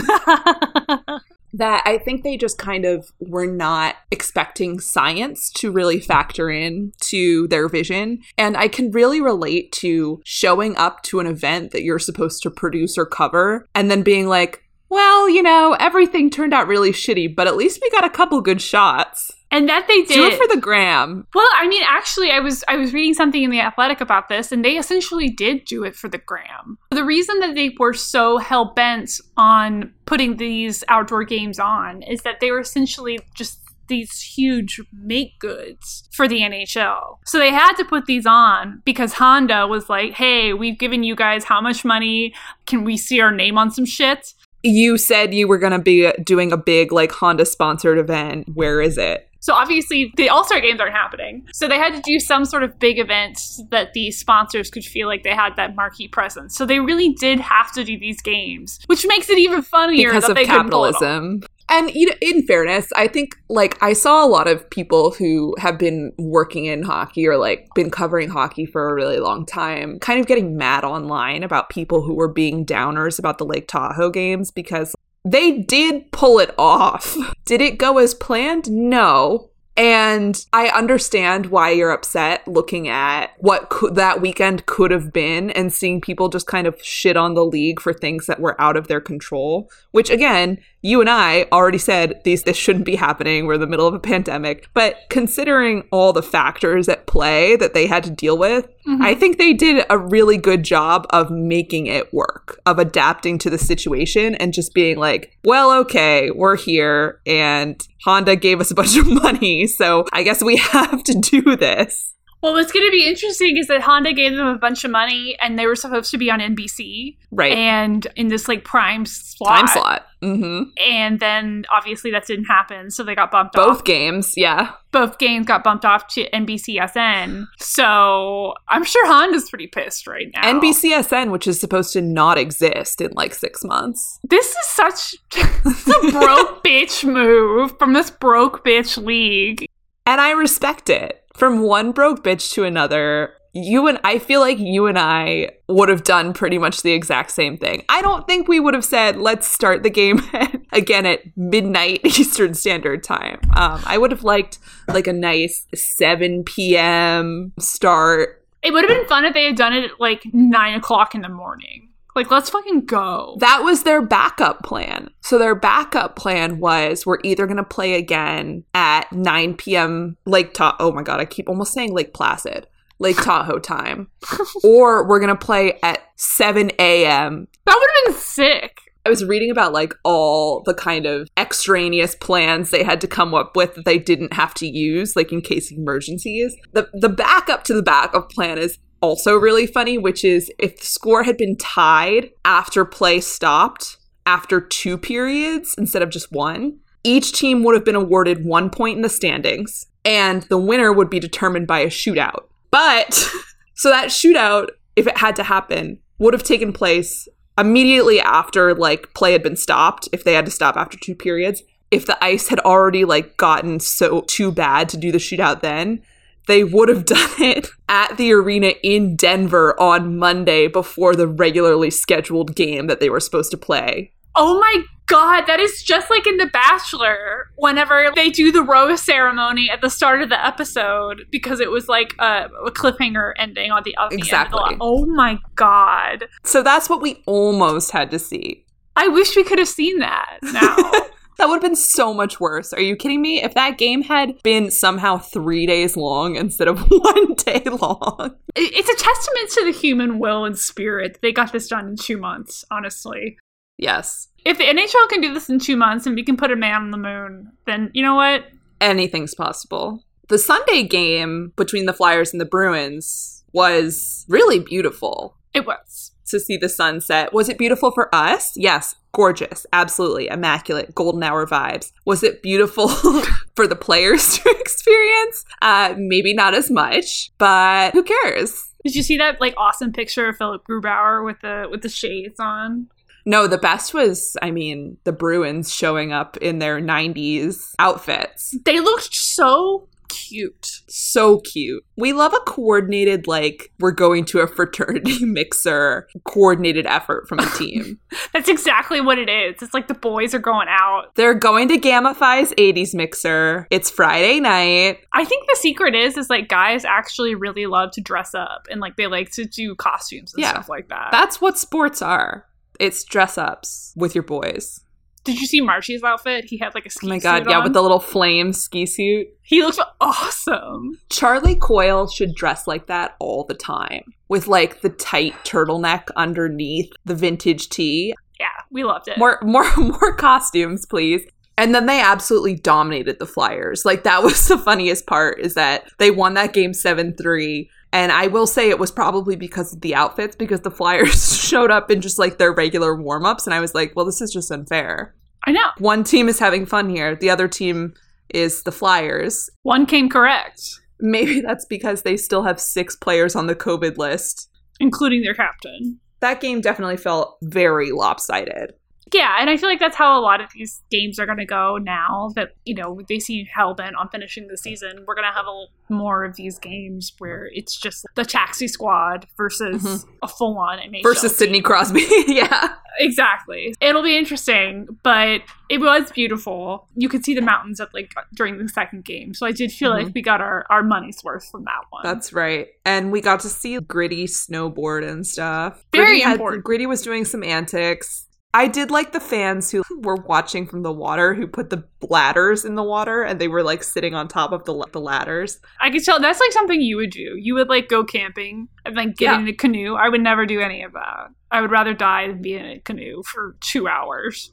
that 1.57 1.83
I 1.87 1.99
think 1.99 2.23
they 2.23 2.37
just 2.37 2.59
kind 2.59 2.85
of 2.85 3.11
were 3.19 3.47
not 3.47 3.97
expecting 4.11 4.79
science 4.79 5.51
to 5.57 5.71
really 5.71 6.01
factor 6.01 6.51
in 6.51 6.93
to 7.01 7.49
their 7.49 7.69
vision. 7.69 8.21
And 8.37 8.57
I 8.57 8.69
can 8.69 8.91
really 8.91 9.21
relate 9.21 9.73
to 9.73 10.21
showing 10.25 10.77
up 10.77 11.03
to 11.05 11.21
an 11.21 11.27
event 11.27 11.73
that 11.73 11.83
you're 11.83 11.99
supposed 11.99 12.43
to 12.43 12.51
produce 12.51 12.99
or 12.99 13.07
cover 13.07 13.67
and 13.75 13.91
then 13.91 14.03
being 14.03 14.27
like, 14.27 14.63
well, 14.89 15.29
you 15.29 15.43
know, 15.43 15.77
everything 15.81 16.31
turned 16.31 16.55
out 16.55 16.69
really 16.69 16.93
shitty, 16.93 17.35
but 17.35 17.47
at 17.47 17.57
least 17.57 17.81
we 17.83 17.91
got 17.91 18.05
a 18.05 18.11
couple 18.11 18.41
good 18.41 18.61
shots. 18.61 19.33
And 19.51 19.69
that 19.69 19.87
they 19.87 20.03
did 20.03 20.15
Do 20.15 20.25
it 20.27 20.37
for 20.37 20.47
the 20.49 20.61
gram. 20.61 21.27
Well, 21.35 21.49
I 21.55 21.69
mean, 21.69 21.83
actually, 21.87 22.31
I 22.31 22.41
was 22.41 22.65
I 22.69 22.77
was 22.77 22.93
reading 22.93 23.15
something 23.15 23.43
in 23.43 23.51
the 23.51 23.61
Athletic 23.61 24.01
about 24.01 24.29
this, 24.29 24.53
and 24.53 24.65
they 24.65 24.77
essentially 24.77 25.29
did 25.29 25.65
do 25.65 25.85
it 25.85 25.95
for 25.95 26.09
the 26.09 26.19
gram. 26.19 26.79
The 26.91 27.05
reason 27.05 27.41
that 27.41 27.55
they 27.55 27.75
were 27.79 27.95
so 27.95 28.39
hell 28.39 28.73
bent 28.75 29.21
on 29.37 29.93
putting 30.05 30.37
these 30.37 30.83
outdoor 30.89 31.25
games 31.25 31.59
on 31.59 32.03
is 32.03 32.23
that 32.23 32.41
they 32.41 32.51
were 32.51 32.61
essentially 32.61 33.19
just 33.35 33.61
these 33.89 34.21
huge 34.21 34.81
make 34.93 35.39
goods 35.39 36.09
for 36.13 36.27
the 36.27 36.41
NHL. 36.41 37.19
So 37.25 37.39
they 37.39 37.53
had 37.53 37.75
to 37.75 37.85
put 37.85 38.07
these 38.07 38.27
on 38.27 38.83
because 38.85 39.15
Honda 39.15 39.69
was 39.69 39.89
like, 39.89 40.15
"Hey, 40.15 40.53
we've 40.53 40.79
given 40.79 41.05
you 41.05 41.15
guys 41.15 41.45
how 41.45 41.61
much 41.61 41.85
money? 41.85 42.35
Can 42.67 42.83
we 42.83 42.97
see 42.97 43.21
our 43.21 43.31
name 43.31 43.59
on 43.59 43.71
some 43.71 43.87
shit?" 43.87 44.35
You 44.63 44.99
said 44.99 45.33
you 45.33 45.47
were 45.47 45.59
going 45.59 45.73
to 45.73 45.79
be 45.79 46.11
doing 46.25 46.51
a 46.51 46.57
big, 46.57 46.91
like, 46.91 47.13
Honda 47.13 47.47
sponsored 47.47 47.99
event. 47.99 48.49
Where 48.55 48.81
is 48.81 48.99
it? 48.99 49.29
So 49.47 49.55
obviously 49.55 50.13
the 50.17 50.29
All 50.29 50.43
Star 50.43 50.61
games 50.61 50.81
aren't 50.81 50.93
happening. 50.93 51.47
So 51.53 51.69
they 51.69 51.79
had 51.79 51.95
to 51.95 52.01
do 52.01 52.19
some 52.19 52.45
sort 52.45 52.65
of 52.65 52.81
big 52.81 52.99
event 52.99 53.39
that 53.71 53.93
the 53.93 54.11
sponsors 54.11 54.71
could 54.73 54.85
feel 54.85 55.07
like 55.07 55.23
they 55.23 55.37
had 55.37 55.55
that 55.55 55.77
marquee 55.77 56.09
presence. 56.09 56.57
So 56.57 56.67
they 56.67 56.81
really 56.81 57.13
did 57.13 57.39
have 57.39 57.71
to 57.75 57.85
do 57.85 57.97
these 57.97 58.21
games, 58.21 58.81
which 58.87 59.07
makes 59.07 59.31
it 59.31 59.39
even 59.39 59.63
funnier 59.63 60.09
because 60.09 60.25
that 60.25 60.31
of 60.31 60.37
they 60.37 60.47
couldn't 60.47 60.71
pull 60.71 60.87
it 60.87 60.95
capitalism. 60.95 61.43
And 61.69 61.95
you 61.95 62.07
know, 62.07 62.17
in 62.21 62.45
fairness, 62.45 62.91
I 62.97 63.07
think 63.07 63.37
like 63.49 63.81
I 63.81 63.93
saw 63.93 64.25
a 64.25 64.27
lot 64.27 64.49
of 64.49 64.69
people 64.71 65.13
who 65.13 65.55
have 65.61 65.79
been 65.79 66.13
working 66.19 66.65
in 66.65 66.83
hockey 66.83 67.29
or 67.29 67.37
like 67.37 67.69
been 67.77 67.91
covering 67.91 68.29
hockey 68.29 68.67
for 68.67 68.91
a 68.91 68.95
really 68.95 69.21
long 69.21 69.47
time, 69.47 70.01
kind 70.01 70.19
of 70.19 70.27
getting 70.27 70.57
mad 70.57 70.83
online 70.83 71.45
about 71.45 71.71
people 71.71 72.03
who 72.03 72.15
were 72.15 72.29
being 72.29 72.67
downers 72.67 73.17
about 73.17 73.39
the 73.39 73.45
Lake 73.45 73.69
Tahoe 73.69 74.11
games 74.11 74.51
because 74.51 74.93
they 75.27 75.59
did 75.59 76.13
pull 76.13 76.39
it 76.39 76.55
off. 76.57 77.17
Did 77.45 77.61
it 77.61 77.79
go 77.79 77.99
as 77.99 78.15
planned? 78.15 78.71
No. 78.71 79.51
And 79.77 80.43
I 80.55 80.69
understand 80.69 81.47
why 81.47 81.71
you're 81.71 81.91
upset 81.91 82.47
looking 82.49 82.89
at 82.89 83.33
what 83.39 83.69
could, 83.69 83.95
that 83.97 84.23
weekend 84.23 84.65
could 84.65 84.91
have 84.91 85.13
been 85.13 85.51
and 85.51 85.71
seeing 85.71 86.01
people 86.01 86.31
just 86.31 86.47
kind 86.47 86.67
of 86.67 86.83
shit 86.83 87.17
on 87.17 87.35
the 87.35 87.45
league 87.45 87.81
for 87.81 87.93
things 87.93 88.27
that 88.27 88.41
were 88.41 88.59
out 88.61 88.77
of 88.77 88.89
their 88.89 89.03
control. 89.03 89.71
Which 89.91 90.09
again, 90.09 90.59
you 90.87 91.01
and 91.01 91.11
I 91.11 91.49
already 91.51 91.79
said 91.79 92.21
these 92.23 92.45
this 92.45 92.57
shouldn't 92.57 92.85
be 92.85 92.95
happening. 92.95 93.45
We're 93.45 93.55
in 93.55 93.61
the 93.61 93.67
middle 93.67 93.89
of 93.89 93.95
a 93.95 93.99
pandemic. 93.99 94.69
But 94.73 94.97
considering 95.11 95.83
all 95.91 96.13
the 96.13 96.23
factors 96.23 96.89
at 96.89 97.09
play 97.09 97.57
that 97.57 97.75
they 97.75 97.89
had 97.89 98.05
to 98.05 98.11
deal 98.11 98.39
with, 98.39 98.67
mm-hmm. 98.87 99.03
I 99.03 99.15
think 99.17 99.37
they 99.37 99.53
did 99.53 99.85
a 99.91 99.99
really 99.99 100.37
good 100.37 100.63
job 100.63 101.09
of 101.11 101.29
making 101.29 101.89
it 101.89 102.15
work, 102.15 102.61
of 102.67 102.79
adapting 102.79 103.37
to 103.39 103.51
the 103.51 103.59
situation 103.59 104.37
and 104.37 104.53
just 104.53 104.75
being 104.75 104.97
like, 104.97 105.37
well, 105.43 105.73
okay, 105.81 106.31
we're 106.31 106.57
here 106.57 107.21
and 107.27 107.85
Honda 108.05 108.37
gave 108.37 108.61
us 108.61 108.71
a 108.71 108.75
bunch 108.75 108.97
of 108.97 109.09
money, 109.23 109.67
so 109.67 110.07
I 110.13 110.23
guess 110.23 110.41
we 110.41 110.57
have 110.73 111.03
to 111.03 111.15
do 111.19 111.57
this. 111.57 112.13
Well, 112.43 112.53
what's 112.53 112.71
going 112.71 112.87
to 112.87 112.91
be 112.93 113.07
interesting 113.07 113.57
is 113.57 113.67
that 113.69 113.81
Honda 113.81 114.13
gave 114.13 114.37
them 114.37 114.47
a 114.47 114.59
bunch 114.59 114.85
of 114.85 114.91
money 114.91 115.37
and 115.41 115.59
they 115.59 115.67
were 115.67 115.75
supposed 115.75 116.11
to 116.13 116.19
be 116.19 116.31
on 116.31 116.39
NBC 116.41 117.17
Right. 117.33 117.53
and 117.53 118.07
in 118.15 118.29
this 118.29 118.47
like 118.47 118.63
prime 118.65 119.05
slot. 119.07 119.57
Time 119.57 119.67
slot. 119.69 120.07
hmm 120.23 120.63
And 120.79 121.19
then 121.19 121.65
obviously 121.75 122.11
that 122.13 122.27
didn't 122.27 122.45
happen. 122.45 122.91
So 122.91 123.03
they 123.03 123.15
got 123.15 123.31
bumped 123.31 123.55
Both 123.55 123.79
off. 123.79 123.85
games, 123.85 124.35
yeah. 124.37 124.73
Both 124.93 125.19
games 125.19 125.47
got 125.47 125.65
bumped 125.65 125.85
off 125.85 126.07
to 126.09 126.29
NBCSN. 126.31 127.47
So 127.59 128.55
I'm 128.69 128.85
sure 128.85 129.07
Honda's 129.07 129.49
pretty 129.51 129.67
pissed 129.67 130.07
right 130.07 130.29
now. 130.35 130.43
NBCSN, 130.61 131.31
which 131.31 131.47
is 131.47 131.59
supposed 131.61 131.93
to 131.95 132.01
not 132.03 132.39
exist 132.39 133.01
in 133.01 133.13
like 133.13 133.35
six 133.35 133.65
months. 133.65 134.21
This 134.29 134.47
is 134.51 134.67
such 134.67 135.15
a 135.37 136.11
broke 136.13 136.63
bitch 136.65 137.05
move 137.11 137.77
from 137.79 137.93
this 137.93 138.11
broke 138.11 138.65
bitch 138.65 139.03
league. 139.05 139.67
And 140.07 140.21
I 140.21 140.31
respect 140.31 140.89
it. 140.89 141.23
From 141.37 141.61
one 141.61 141.93
broke 141.93 142.25
bitch 142.25 142.53
to 142.55 142.65
another, 142.65 143.35
you 143.53 143.89
and 143.89 143.99
I 144.05 144.19
feel 144.19 144.41
like 144.41 144.59
you 144.59 144.87
and 144.87 144.99
I 144.99 145.51
would 145.69 145.91
have 145.91 146.03
done 146.03 146.33
pretty 146.33 146.59
much 146.59 146.83
the 146.83 146.93
exact 146.93 147.31
same 147.31 147.59
thing. 147.59 147.85
I 147.89 148.01
don't 148.01 148.27
think 148.27 148.49
we 148.49 148.59
would 148.59 148.73
have 148.73 148.85
said, 148.85 149.17
let's 149.17 149.47
start 149.47 149.83
the 149.83 149.91
game 149.91 150.23
again 150.73 151.05
at 151.05 151.21
midnight 151.37 152.01
Eastern 152.05 152.55
Standard 152.55 153.03
Time. 153.03 153.41
Um, 153.55 153.83
I 153.85 153.99
would 153.99 154.13
have 154.13 154.25
liked 154.25 154.59
like 154.89 155.07
a 155.07 155.13
nice 155.13 155.67
7 155.75 156.45
p.m. 156.45 157.53
start. 157.59 158.43
It 158.63 158.73
would 158.73 158.89
have 158.89 158.97
been 158.97 159.07
fun 159.07 159.25
if 159.25 159.35
they 159.35 159.45
had 159.45 159.57
done 159.57 159.75
it 159.75 159.85
at 159.85 160.01
like 160.01 160.23
nine 160.33 160.75
o'clock 160.75 161.15
in 161.15 161.21
the 161.21 161.29
morning. 161.29 161.86
Like, 162.17 162.31
let's 162.31 162.49
fucking 162.49 162.87
go. 162.87 163.37
That 163.41 163.63
was 163.63 163.83
their 163.83 164.01
backup 164.01 164.63
plan. 164.63 165.11
So 165.21 165.39
their 165.39 165.55
backup 165.55 166.17
plan 166.17 166.59
was 166.59 167.05
we're 167.05 167.19
either 167.23 167.47
going 167.47 167.59
to 167.59 167.65
play 167.65 167.95
again 167.95 168.65
at 168.73 169.13
9 169.13 169.55
p.m. 169.57 170.17
Lake 170.25 170.55
Tahoe. 170.55 170.77
Oh 170.81 170.93
my 170.93 171.03
God, 171.03 171.21
I 171.21 171.27
keep 171.27 171.47
almost 171.47 171.75
saying 171.75 171.93
Lake 171.93 172.15
Placid. 172.15 172.67
Lake 172.99 173.23
Tahoe 173.23 173.59
time. 173.59 174.09
or 174.65 175.07
we're 175.07 175.21
going 175.21 175.29
to 175.29 175.37
play 175.37 175.79
at 175.83 176.05
7 176.17 176.71
a.m. 176.79 177.49
That 177.67 177.77
would 177.79 177.91
have 177.95 178.15
been 178.15 178.23
sick. 178.23 178.81
I 179.05 179.09
was 179.09 179.25
reading 179.25 179.51
about 179.51 179.73
like 179.73 179.95
all 180.03 180.63
the 180.63 180.75
kind 180.75 181.07
of 181.07 181.29
extraneous 181.37 182.17
plans 182.17 182.71
they 182.71 182.83
had 182.83 183.01
to 183.03 183.07
come 183.07 183.35
up 183.35 183.55
with 183.55 183.77
that 183.77 183.85
they 183.85 183.99
didn't 183.99 184.33
have 184.33 184.53
to 184.55 184.67
use, 184.67 185.15
like 185.15 185.33
in 185.33 185.43
case 185.43 185.71
of 185.71 185.79
emergencies. 185.79 186.57
The 186.73 186.89
the 186.93 187.09
backup 187.09 187.63
to 187.65 187.75
the 187.75 187.85
backup 187.85 188.33
plan 188.33 188.59
is 188.59 188.79
also 189.01 189.37
really 189.37 189.67
funny, 189.67 189.99
which 189.99 190.25
is 190.25 190.51
if 190.59 190.81
the 190.81 190.87
score 190.87 191.23
had 191.23 191.37
been 191.37 191.57
tied 191.57 192.31
after 192.45 192.85
play 192.85 193.21
stopped 193.21 193.99
after 194.25 194.61
two 194.61 194.99
periods 194.99 195.75
instead 195.79 196.03
of 196.03 196.11
just 196.11 196.33
one, 196.33 196.79
each 197.05 197.33
team 197.33 197.63
would 197.63 197.75
have 197.75 197.85
been 197.85 197.95
awarded 197.95 198.45
one 198.45 198.71
point 198.71 198.97
in 198.97 199.03
the 199.03 199.09
standings, 199.09 199.87
and 200.05 200.43
the 200.45 200.59
winner 200.59 200.93
would 200.93 201.11
be 201.11 201.21
determined 201.21 201.67
by 201.67 201.81
a 201.81 201.87
shootout. 201.87 202.45
But 202.71 203.15
so 203.75 203.91
that 203.91 204.09
shootout, 204.09 204.71
if 204.97 205.07
it 205.07 205.19
had 205.19 205.37
to 205.37 205.43
happen, 205.43 205.99
would 206.19 206.35
have 206.35 206.43
taken 206.43 206.73
place 206.73 207.29
immediately 207.59 208.21
after 208.21 208.75
like 208.75 209.13
play 209.15 209.33
had 209.33 209.43
been 209.43 209.57
stopped 209.57 210.09
if 210.13 210.25
they 210.25 210.35
had 210.35 210.45
to 210.45 210.51
stop 210.51 210.77
after 210.77 210.99
two 210.99 211.15
periods 211.15 211.63
if 211.91 212.07
the 212.07 212.23
ice 212.23 212.49
had 212.49 212.59
already 212.61 213.05
like 213.05 213.37
gotten 213.37 213.81
so 213.81 214.23
too 214.23 214.53
bad 214.53 214.89
to 214.89 214.97
do 214.97 215.11
the 215.11 215.19
shootout 215.19 215.63
then 215.63 216.03
they 216.47 216.65
would 216.65 216.89
have 216.89 217.05
done 217.05 217.31
it 217.39 217.69
at 217.89 218.17
the 218.17 218.33
arena 218.33 218.75
in 218.83 219.17
Denver 219.17 219.79
on 219.81 220.19
Monday 220.19 220.67
before 220.67 221.15
the 221.15 221.29
regularly 221.29 221.91
scheduled 221.91 222.55
game 222.55 222.87
that 222.87 223.01
they 223.01 223.11
were 223.11 223.21
supposed 223.21 223.51
to 223.53 223.57
play. 223.57 224.13
Oh 224.35 224.61
my 224.61 224.83
god, 225.07 225.47
that 225.47 225.61
is 225.61 225.83
just 225.83 226.11
like 226.11 226.27
in 226.27 226.37
The 226.37 226.47
Bachelor, 226.47 227.51
whenever 227.57 228.11
they 228.15 228.29
do 228.29 228.53
the 228.53 228.63
rose 228.63 229.01
ceremony 229.01 229.71
at 229.71 229.81
the 229.81 229.89
start 229.89 230.21
of 230.21 230.29
the 230.29 230.45
episode, 230.45 231.25
because 231.31 231.61
it 231.61 231.71
was 231.71 231.89
like 231.89 232.15
a, 232.19 232.49
a 232.67 232.71
cliffhanger 232.71 233.33
ending 233.39 233.71
on 233.71 233.83
the 233.85 233.97
other 233.97 234.15
Exactly. 234.15 234.61
End 234.61 234.73
of 234.75 234.79
the, 234.79 234.85
oh 234.85 235.07
my 235.07 235.39
god. 235.55 236.29
So 236.45 236.63
that's 236.63 236.91
what 236.91 237.01
we 237.01 237.23
almost 237.27 237.93
had 237.93 238.11
to 238.11 238.19
see. 238.19 238.65
I 238.95 239.09
wish 239.09 239.37
we 239.37 239.45
could 239.45 239.59
have 239.59 239.69
seen 239.69 239.99
that 240.01 240.39
now. 240.43 240.77
That 241.37 241.49
would 241.49 241.57
have 241.57 241.63
been 241.63 241.77
so 241.77 242.15
much 242.15 242.41
worse. 242.41 242.73
Are 242.73 242.81
you 242.81 242.97
kidding 242.97 243.21
me? 243.21 243.43
If 243.43 243.55
that 243.55 243.79
game 243.79 244.03
had 244.03 244.43
been 244.43 244.71
somehow 244.71 245.19
three 245.19 245.67
days 245.67 245.97
long 245.97 246.37
instead 246.37 246.69
of 246.69 246.81
one 246.91 247.35
day 247.35 247.63
long. 247.65 248.35
It's 248.55 248.89
a 248.89 249.05
testament 249.05 249.51
to 249.51 249.65
the 249.67 249.73
human 249.79 250.19
will 250.19 250.45
and 250.45 250.59
spirit. 250.59 251.19
They 251.23 251.33
got 251.33 251.53
this 251.53 251.69
done 251.69 251.89
in 251.89 251.97
two 251.97 252.17
months, 252.17 252.65
honestly. 252.71 253.39
Yes. 253.79 254.29
If 254.45 254.59
the 254.59 254.65
NHL 254.65 255.09
can 255.09 255.21
do 255.21 255.35
this 255.35 255.51
in 255.51 255.59
two 255.59 255.77
months 255.77 256.07
and 256.07 256.17
we 256.17 256.23
can 256.25 256.37
put 256.37 256.51
a 256.51 256.57
man 256.57 256.83
on 256.83 256.91
the 256.91 256.99
moon, 256.99 257.53
then 257.67 257.91
you 257.93 258.03
know 258.03 258.15
what? 258.15 258.45
anything's 258.81 259.35
possible. 259.35 260.05
The 260.29 260.39
Sunday 260.39 260.83
game 260.83 261.53
between 261.57 261.87
the 261.87 261.93
Flyers 261.93 262.33
and 262.33 262.41
the 262.41 262.45
Bruins 262.47 263.45
was 263.53 264.25
really 264.29 264.59
beautiful 264.59 265.37
It 265.55 265.67
was. 265.67 266.06
To 266.31 266.41
see 266.41 266.57
the 266.57 266.69
sunset. 266.69 267.33
Was 267.33 267.49
it 267.49 267.57
beautiful 267.57 267.93
for 267.93 268.13
us? 268.15 268.53
Yes, 268.57 268.97
gorgeous, 269.13 269.65
absolutely 269.73 270.27
immaculate, 270.27 270.95
golden 270.95 271.23
hour 271.23 271.47
vibes. 271.47 271.93
Was 272.05 272.23
it 272.23 272.43
beautiful 272.43 272.89
for 273.57 273.67
the 273.67 273.77
players 273.77 274.39
to 274.43 274.57
experience? 274.59 275.45
Uh, 275.63 275.95
maybe 275.97 276.35
not 276.35 276.55
as 276.55 276.71
much, 276.71 277.31
but 277.39 277.93
who 277.93 278.03
cares? 278.03 278.71
Did 278.85 278.95
you 278.95 279.03
see 279.03 279.17
that 279.19 279.41
like 279.41 279.55
awesome 279.57 279.93
picture 279.93 280.29
of 280.29 280.37
Philipp 280.37 280.63
Grubauer 280.69 281.25
with 281.25 281.41
the 281.41 281.67
with 281.71 281.83
the 281.83 281.89
shades 281.89 282.39
on? 282.39 282.89
No, 283.29 283.49
the 283.49 283.59
best 283.59 283.93
was, 283.93 284.37
I 284.41 284.53
mean, 284.53 284.99
the 285.03 285.13
Bruins 285.13 285.75
showing 285.75 286.13
up 286.13 286.37
in 286.37 286.61
their 286.61 286.81
90s 286.81 287.75
outfits. 287.81 288.57
They 288.65 288.79
looked 288.79 289.13
so 289.13 289.89
cute. 290.09 290.83
so 290.89 291.41
cute. 291.41 291.85
We 291.97 292.13
love 292.13 292.35
a 292.35 292.41
coordinated, 292.41 293.27
like, 293.27 293.73
we're 293.81 293.91
going 293.93 294.25
to 294.27 294.41
a 294.41 294.47
fraternity 294.47 295.25
mixer, 295.25 296.09
coordinated 296.25 296.87
effort 296.87 297.29
from 297.29 297.39
a 297.41 297.47
team. 297.51 297.99
That's 298.33 298.49
exactly 298.49 299.01
what 299.01 299.19
it 299.19 299.29
is. 299.29 299.63
It's 299.63 299.75
like 299.75 299.89
the 299.89 299.95
boys 299.95 300.35
are 300.35 300.39
going 300.39 300.69
out. 300.69 301.15
They're 301.15 301.35
going 301.35 301.69
to 301.69 301.79
Gamma 301.79 302.15
Phi's 302.15 302.53
80s 302.55 302.95
mixer. 302.95 303.67
It's 303.71 303.91
Friday 303.91 304.41
night. 304.41 304.99
I 305.13 305.25
think 305.25 305.47
the 305.49 305.57
secret 305.57 305.95
is 305.95 306.17
is 306.17 306.29
like 306.31 306.49
guys 306.49 306.85
actually 306.85 307.35
really 307.35 307.67
love 307.67 307.91
to 307.93 308.01
dress 308.01 308.35
up 308.35 308.67
and 308.71 308.81
like 308.81 308.97
they 308.97 309.07
like 309.07 309.31
to 309.33 309.45
do 309.45 309.75
costumes 309.75 310.35
and 310.35 310.43
Yeah. 310.43 310.51
stuff 310.53 310.69
like 310.69 310.89
that. 310.89 311.09
That's 311.13 311.41
what 311.41 311.59
sports 311.59 312.03
are. 312.03 312.47
It's 312.79 313.05
dress 313.05 313.39
ups 313.39 313.95
with 313.97 314.15
your 314.15 314.25
boys. 314.25 314.81
Did 315.27 315.41
you 315.41 315.47
see 315.47 315.61
Marchie's 315.61 316.03
outfit? 316.03 316.45
He 316.45 316.57
had 316.57 316.75
like 316.75 316.87
a 316.87 316.89
oh 316.89 316.91
ski 316.91 317.01
suit. 317.01 317.07
Oh 317.07 317.15
my 317.15 317.19
god, 317.19 317.51
yeah, 317.51 317.59
on. 317.59 317.65
with 317.65 317.73
the 317.73 317.83
little 317.83 318.01
flame 318.01 318.53
ski 318.53 318.87
suit. 318.87 319.29
He 319.43 319.63
looks 319.63 319.79
awesome. 320.01 320.99
Charlie 321.11 321.57
Coyle 321.57 322.09
should 322.09 322.35
dress 322.35 322.67
like 322.67 322.87
that 322.87 323.17
all 323.19 323.45
the 323.45 323.55
time. 323.55 324.03
With 324.29 324.49
like 324.49 324.81
the 324.81 324.89
tight 324.89 325.35
turtleneck 325.45 326.05
underneath 326.17 326.91
the 327.05 327.15
vintage 327.15 327.69
tee. 327.69 328.15
Yeah, 328.41 328.47
we 328.71 328.85
loved 328.85 329.09
it. 329.09 329.19
more 329.19 329.39
more 329.43 329.65
more 329.77 330.15
costumes 330.15 330.87
please 330.87 331.23
and 331.59 331.75
then 331.75 331.87
they 331.87 332.01
absolutely 332.01 332.55
dominated 332.55 333.19
the 333.19 333.27
flyers 333.27 333.85
like 333.85 334.05
that 334.05 334.23
was 334.23 334.47
the 334.49 334.59
funniest 334.59 335.07
part 335.07 335.41
is 335.41 335.55
that 335.55 335.85
they 335.99 336.11
won 336.11 336.35
that 336.35 336.53
game 336.53 336.73
7-3 336.73 337.69
and 337.93 338.13
i 338.13 338.27
will 338.27 338.47
say 338.47 338.69
it 338.69 338.79
was 338.79 338.91
probably 338.91 339.37
because 339.37 339.73
of 339.73 339.81
the 339.81 339.95
outfits 339.95 340.37
because 340.37 340.61
the 340.61 340.71
flyers 340.71 341.37
showed 341.49 341.71
up 341.71 341.91
in 341.91 342.01
just 342.01 342.19
like 342.19 342.39
their 342.39 342.53
regular 342.53 342.95
warm-ups 342.95 343.47
and 343.47 343.55
i 343.55 343.61
was 343.61 343.75
like 343.75 343.93
well 343.97 344.05
this 344.07 344.21
is 344.21 344.33
just 344.33 344.51
unfair. 344.51 345.15
I 345.49 345.53
know. 345.53 345.69
one 345.79 346.03
team 346.03 346.29
is 346.29 346.41
having 346.41 346.67
fun 346.67 346.89
here. 346.89 347.15
The 347.15 347.31
other 347.31 347.47
team 347.47 347.95
is 348.31 348.65
the 348.65 348.73
flyers. 348.73 349.49
One 349.63 349.87
came 349.87 350.09
correct, 350.09 350.61
maybe 350.99 351.41
that's 351.47 351.65
because 351.65 352.03
they 352.03 352.17
still 352.17 352.43
have 352.43 352.59
six 352.59 352.97
players 352.97 353.37
on 353.37 353.47
the 353.47 353.55
covid 353.55 353.97
list. 353.97 354.51
Including 354.81 355.23
their 355.23 355.35
captain. 355.35 356.01
that 356.21 356.41
game 356.41 356.61
definitely 356.61 356.97
felt 356.97 357.37
very 357.43 357.93
lopsided 357.93 358.73
Yeah, 359.13 359.37
and 359.39 359.49
I 359.49 359.57
feel 359.57 359.69
like 359.69 359.79
that's 359.79 359.97
how 359.97 360.19
a 360.19 360.21
lot 360.21 360.41
of 360.41 360.49
these 360.53 360.83
games 360.91 361.19
are 361.21 361.27
going 361.27 361.39
to 361.39 361.47
go 361.47 361.77
now 361.79 362.33
that, 362.35 362.55
you 362.65 362.75
know, 362.75 363.01
they 363.09 363.21
seem 363.21 363.47
hell 363.47 363.73
bent 363.73 363.95
on 363.97 364.09
finishing 364.09 364.49
the 364.49 364.57
season. 364.57 365.05
We're 365.07 365.15
going 365.15 365.29
to 365.29 365.35
have 365.35 365.47
a 365.47 365.67
more 365.93 366.25
of 366.25 366.35
these 366.35 366.59
games 366.59 367.13
where 367.19 367.49
it's 367.53 367.79
just 367.79 368.05
the 368.17 368.25
taxi 368.25 368.67
squad 368.67 369.27
versus 369.37 369.83
Mhm. 369.85 370.05
a 370.23 370.29
full 370.29 370.59
on 370.59 370.79
NHL. 370.81 371.03
versus 371.05 371.37
sidney 371.37 371.61
crosby 371.61 372.05
yeah 372.27 372.75
Exactly. 372.99 373.75
It'll 373.81 374.03
be 374.03 374.17
interesting, 374.17 374.89
but 375.03 375.43
it 375.69 375.79
was 375.81 376.11
beautiful. 376.13 376.89
You 376.97 377.11
could 377.11 377.25
see 377.27 377.35
the 377.35 377.43
mountains 377.43 377.79
at 377.79 377.93
like 377.93 378.13
during 378.35 378.57
the 378.59 378.69
second 378.69 379.05
game. 379.05 379.35
So 379.35 379.47
I 379.47 379.53
did 379.53 379.71
feel 379.71 379.93
Mhm. 379.93 380.05
like 380.05 380.15
we 380.15 380.23
got 380.23 380.41
our, 380.41 380.65
our 380.71 380.83
money's 380.83 381.23
worth 381.23 381.47
from 381.51 381.65
that 381.65 381.83
one. 381.91 382.01
That's 382.03 382.33
right. 382.33 382.69
And 382.87 383.13
we 383.13 383.21
got 383.21 383.41
to 383.41 383.49
see 383.51 383.79
Gritty 383.81 384.25
snowboard 384.27 385.07
and 385.07 385.27
stuff. 385.27 385.85
Very 385.93 386.07
Gritty 386.07 386.21
had- 386.23 386.33
important. 386.33 386.65
Gritty 386.65 386.87
was 386.87 387.03
doing 387.03 387.25
some 387.27 387.45
antics. 387.45 388.26
I 388.59 388.69
did 388.69 388.91
like 388.91 389.13
the 389.13 389.21
fans 389.21 389.71
who 389.71 389.83
were 390.01 390.17
watching 390.17 390.67
from 390.67 390.83
the 390.83 390.93
water 390.93 391.35
who 391.35 391.47
put 391.47 391.69
the 391.69 391.85
ladders 392.01 392.65
in 392.65 392.75
the 392.75 392.83
water 392.83 393.23
and 393.23 393.39
they 393.39 393.49
were 393.49 393.63
like 393.63 393.83
sitting 393.83 394.15
on 394.15 394.29
top 394.29 394.51
of 394.53 394.65
the, 394.65 394.87
the 394.93 395.01
ladders. 395.01 395.61
I 395.81 395.91
could 395.91 396.03
tell 396.03 396.19
that's 396.21 396.41
like 396.41 396.53
something 396.53 396.81
you 396.81 396.97
would 396.97 397.11
do. 397.11 397.37
You 397.39 397.55
would 397.55 397.69
like 397.69 397.89
go 397.89 398.03
camping 398.03 398.69
and 398.87 398.97
like 398.97 399.17
get 399.17 399.33
Yeah. 399.33 399.39
in 399.41 399.49
a 399.49 399.53
canoe. 399.53 399.95
I 399.97 400.09
would 400.09 400.23
never 400.23 400.47
do 400.47 400.61
any 400.61 400.83
of 400.83 400.95
that. 400.95 401.27
I 401.51 401.61
would 401.61 401.71
rather 401.71 401.93
die 401.93 402.29
than 402.29 402.41
be 402.41 402.55
in 402.55 402.65
a 402.65 402.79
canoe 402.81 403.23
for 403.25 403.57
two 403.61 403.89
hours. 403.89 404.53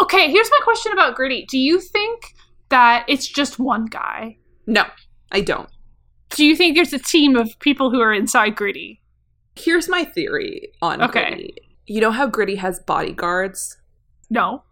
Okay, 0.00 0.30
here's 0.30 0.50
my 0.50 0.60
question 0.62 0.92
about 0.92 1.16
Gritty. 1.16 1.44
Do 1.50 1.58
you 1.58 1.80
think 1.80 2.22
that 2.68 3.04
it's 3.08 3.26
just 3.26 3.58
one 3.58 3.86
guy? 3.86 4.38
No, 4.68 4.84
I 5.32 5.40
don't. 5.40 5.68
Do 6.36 6.46
you 6.46 6.54
think 6.54 6.76
there's 6.76 6.92
a 6.92 6.98
team 6.98 7.34
of 7.36 7.50
people 7.58 7.90
who 7.90 8.00
are 8.00 8.14
inside 8.14 8.54
Gritty? 8.56 9.02
Here's 9.56 9.88
my 9.88 10.04
theory 10.04 10.68
on 10.80 11.02
Okay. 11.02 11.28
Gritty. 11.28 11.54
You 11.86 12.00
know 12.00 12.10
how 12.10 12.26
Gritty 12.26 12.56
has 12.56 12.80
bodyguards? 12.80 13.76
No. 14.30 14.62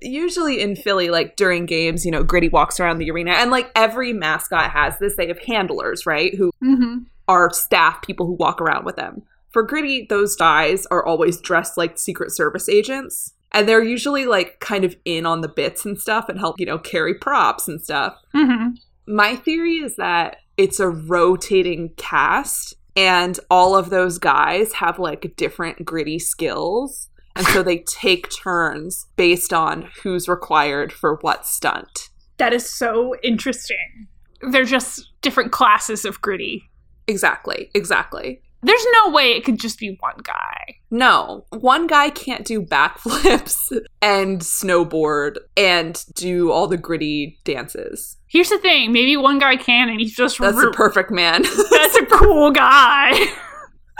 usually 0.00 0.60
in 0.60 0.76
Philly, 0.76 1.08
like 1.10 1.36
during 1.36 1.66
games, 1.66 2.04
you 2.04 2.10
know, 2.10 2.22
Gritty 2.22 2.48
walks 2.48 2.78
around 2.80 2.98
the 2.98 3.10
arena, 3.10 3.32
and 3.32 3.50
like 3.50 3.70
every 3.74 4.12
mascot 4.12 4.70
has 4.70 4.98
this. 4.98 5.16
They 5.16 5.28
have 5.28 5.38
handlers, 5.40 6.06
right? 6.06 6.34
Who 6.34 6.50
Mm-hmm. 6.62 7.04
are 7.28 7.52
staff 7.52 8.02
people 8.02 8.26
who 8.26 8.32
walk 8.32 8.60
around 8.60 8.84
with 8.84 8.96
them. 8.96 9.22
For 9.50 9.62
Gritty, 9.62 10.06
those 10.10 10.36
guys 10.36 10.86
are 10.86 11.04
always 11.04 11.40
dressed 11.40 11.76
like 11.78 11.96
Secret 11.98 12.32
Service 12.32 12.68
agents. 12.68 13.32
And 13.52 13.66
they're 13.68 13.82
usually 13.82 14.26
like 14.26 14.60
kind 14.60 14.84
of 14.84 14.94
in 15.06 15.24
on 15.24 15.40
the 15.40 15.48
bits 15.48 15.86
and 15.86 15.98
stuff 15.98 16.28
and 16.28 16.38
help, 16.38 16.60
you 16.60 16.66
know, 16.66 16.78
carry 16.78 17.14
props 17.14 17.66
and 17.66 17.80
stuff. 17.80 18.14
Mm-hmm. 18.34 18.74
My 19.14 19.36
theory 19.36 19.76
is 19.76 19.96
that 19.96 20.36
it's 20.58 20.80
a 20.80 20.88
rotating 20.88 21.90
cast 21.96 22.74
and 22.96 23.38
all 23.50 23.76
of 23.76 23.90
those 23.90 24.18
guys 24.18 24.72
have 24.74 24.98
like 24.98 25.34
different 25.36 25.84
gritty 25.84 26.18
skills. 26.18 27.08
And 27.36 27.46
so 27.46 27.62
they 27.62 27.78
take 27.86 28.28
turns 28.30 29.06
based 29.16 29.52
on 29.52 29.88
who's 30.02 30.28
required 30.28 30.92
for 30.92 31.16
what 31.20 31.46
stunt. 31.46 32.08
That 32.38 32.52
is 32.52 32.68
so 32.68 33.14
interesting. 33.22 34.08
They're 34.40 34.64
just 34.64 35.10
different 35.22 35.52
classes 35.52 36.04
of 36.04 36.20
Gritty. 36.20 36.62
Exactly, 37.08 37.70
exactly. 37.74 38.40
There's 38.62 38.84
no 38.92 39.10
way 39.10 39.32
it 39.32 39.44
could 39.44 39.60
just 39.60 39.78
be 39.78 39.96
one 40.00 40.16
guy. 40.24 40.78
No, 40.90 41.46
one 41.50 41.86
guy 41.86 42.10
can't 42.10 42.44
do 42.44 42.60
backflips 42.60 43.72
and 44.02 44.40
snowboard 44.40 45.36
and 45.56 46.04
do 46.14 46.50
all 46.50 46.66
the 46.66 46.76
gritty 46.76 47.38
dances. 47.44 48.16
Here's 48.26 48.48
the 48.48 48.58
thing: 48.58 48.92
maybe 48.92 49.16
one 49.16 49.38
guy 49.38 49.56
can, 49.56 49.88
and 49.88 50.00
he's 50.00 50.14
just 50.16 50.38
That's 50.38 50.56
ru- 50.56 50.70
the 50.70 50.76
perfect 50.76 51.10
man. 51.10 51.42
That's 51.70 51.96
a 51.96 52.06
cool 52.06 52.50
guy. 52.50 53.12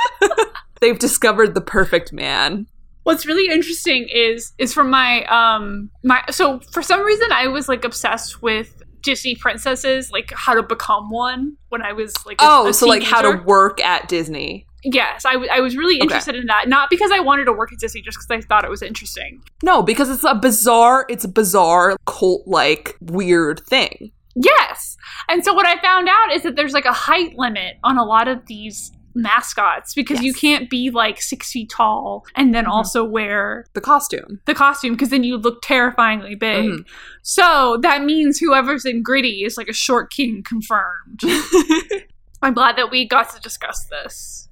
They've 0.80 0.98
discovered 0.98 1.54
the 1.54 1.60
perfect 1.60 2.12
man. 2.12 2.66
What's 3.04 3.26
really 3.26 3.52
interesting 3.52 4.08
is 4.12 4.52
is 4.58 4.74
from 4.74 4.90
my 4.90 5.24
um 5.26 5.90
my 6.04 6.22
so 6.30 6.60
for 6.72 6.82
some 6.82 7.02
reason 7.02 7.28
I 7.32 7.46
was 7.46 7.68
like 7.68 7.84
obsessed 7.84 8.42
with 8.42 8.77
Disney 9.02 9.34
princesses, 9.36 10.10
like 10.10 10.32
how 10.34 10.54
to 10.54 10.62
become 10.62 11.10
one 11.10 11.56
when 11.68 11.82
I 11.82 11.92
was 11.92 12.14
like 12.26 12.40
a- 12.40 12.44
Oh, 12.46 12.68
a 12.68 12.72
so 12.74 12.86
like 12.86 13.02
how 13.02 13.22
to 13.22 13.42
work 13.44 13.80
at 13.80 14.08
Disney. 14.08 14.66
yes 14.84 15.24
I, 15.24 15.32
w- 15.34 15.50
I 15.52 15.60
was 15.60 15.76
really 15.76 15.96
Okay. 15.96 16.02
interested 16.04 16.36
in 16.36 16.46
that 16.46 16.68
not 16.68 16.88
because 16.90 17.10
I 17.10 17.18
wanted 17.20 17.46
to 17.46 17.52
work 17.52 17.72
at 17.72 17.78
Disney 17.80 18.00
just 18.00 18.16
because 18.18 18.30
I 18.30 18.40
thought 18.46 18.64
it 18.64 18.70
was 18.70 18.82
interesting 18.82 19.42
No, 19.62 19.82
because 19.82 20.08
it's 20.08 20.24
a 20.24 20.34
bizarre, 20.34 21.04
it's 21.08 21.24
a 21.24 21.28
bizarre 21.28 21.96
cult 22.06 22.46
like 22.46 22.96
weird 23.00 23.60
thing. 23.66 24.12
Yes. 24.36 24.96
And 25.28 25.44
so 25.44 25.52
what 25.52 25.66
I 25.66 25.80
found 25.82 26.08
out 26.08 26.32
is 26.32 26.42
that 26.44 26.54
there's 26.54 26.72
like 26.72 26.84
a 26.84 26.92
height 26.92 27.36
limit 27.36 27.76
on 27.82 27.98
a 27.98 28.04
lot 28.04 28.28
of 28.28 28.46
these 28.46 28.92
mascots 29.14 29.94
because 29.94 30.22
you 30.22 30.32
can't 30.32 30.68
be 30.70 30.90
like 30.90 31.20
six 31.20 31.50
feet 31.50 31.70
tall 31.70 32.24
and 32.36 32.54
then 32.54 32.64
Mhm. 32.66 32.70
also 32.70 33.04
wear 33.04 33.64
The 33.74 33.80
costume. 33.80 34.40
the 34.46 34.54
costume 34.54 34.92
because 34.92 35.10
then 35.10 35.24
you 35.24 35.36
look 35.36 35.60
terrifyingly 35.62 36.34
big. 36.34 36.64
Mhm. 36.70 36.84
So 37.22 37.78
that 37.82 38.04
means 38.04 38.38
whoever's 38.38 38.84
in 38.84 39.02
Gritty 39.02 39.44
is 39.44 39.56
like 39.56 39.68
a 39.68 39.72
short 39.72 40.10
king 40.12 40.42
confirmed. 40.42 41.20
I'm 42.42 42.54
glad 42.54 42.76
that 42.76 42.90
we 42.90 43.06
got 43.08 43.30
to 43.34 43.40
discuss 43.40 43.84
this. 43.90 44.48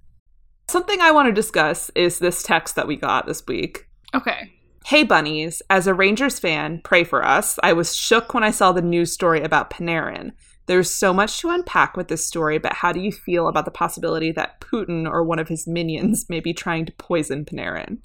Something 0.69 1.01
I 1.01 1.13
want 1.13 1.27
to 1.29 1.33
discuss 1.33 1.91
is 1.95 2.19
this 2.19 2.43
text 2.43 2.75
that 2.75 2.89
we 2.89 2.97
got 2.97 3.27
this 3.27 3.45
week. 3.47 3.87
Okay. 4.15 4.53
Hey 4.87 5.05
bunnies, 5.05 5.63
as 5.71 5.87
a 5.87 5.95
Rangers 5.95 6.39
fan, 6.39 6.81
pray 6.83 7.05
for 7.05 7.25
us. 7.25 7.59
I 7.63 7.73
was 7.73 7.95
shook 7.97 8.35
when 8.35 8.43
I 8.45 8.51
saw 8.51 8.73
the 8.73 8.83
news 8.83 9.13
story 9.13 9.43
about 9.43 9.71
Panarin. 9.71 10.33
There's 10.67 10.91
so 10.91 11.13
much 11.13 11.41
to 11.41 11.51
unpack 11.51 11.97
with 11.97 12.09
this 12.09 12.27
story, 12.27 12.59
but 12.59 12.73
how 12.73 12.93
do 12.93 13.01
you 13.01 13.13
feel 13.13 13.47
about 13.49 13.65
the 13.65 13.71
possibility 13.71 14.33
that 14.33 14.61
Putin 14.61 15.09
or 15.09 15.23
one 15.23 15.39
of 15.39 15.49
his 15.49 15.67
minions 15.67 16.27
may 16.29 16.41
be 16.41 16.53
trying 16.53 16.87
to 16.87 16.93
poison 16.93 17.45
Panarin? 17.45 17.99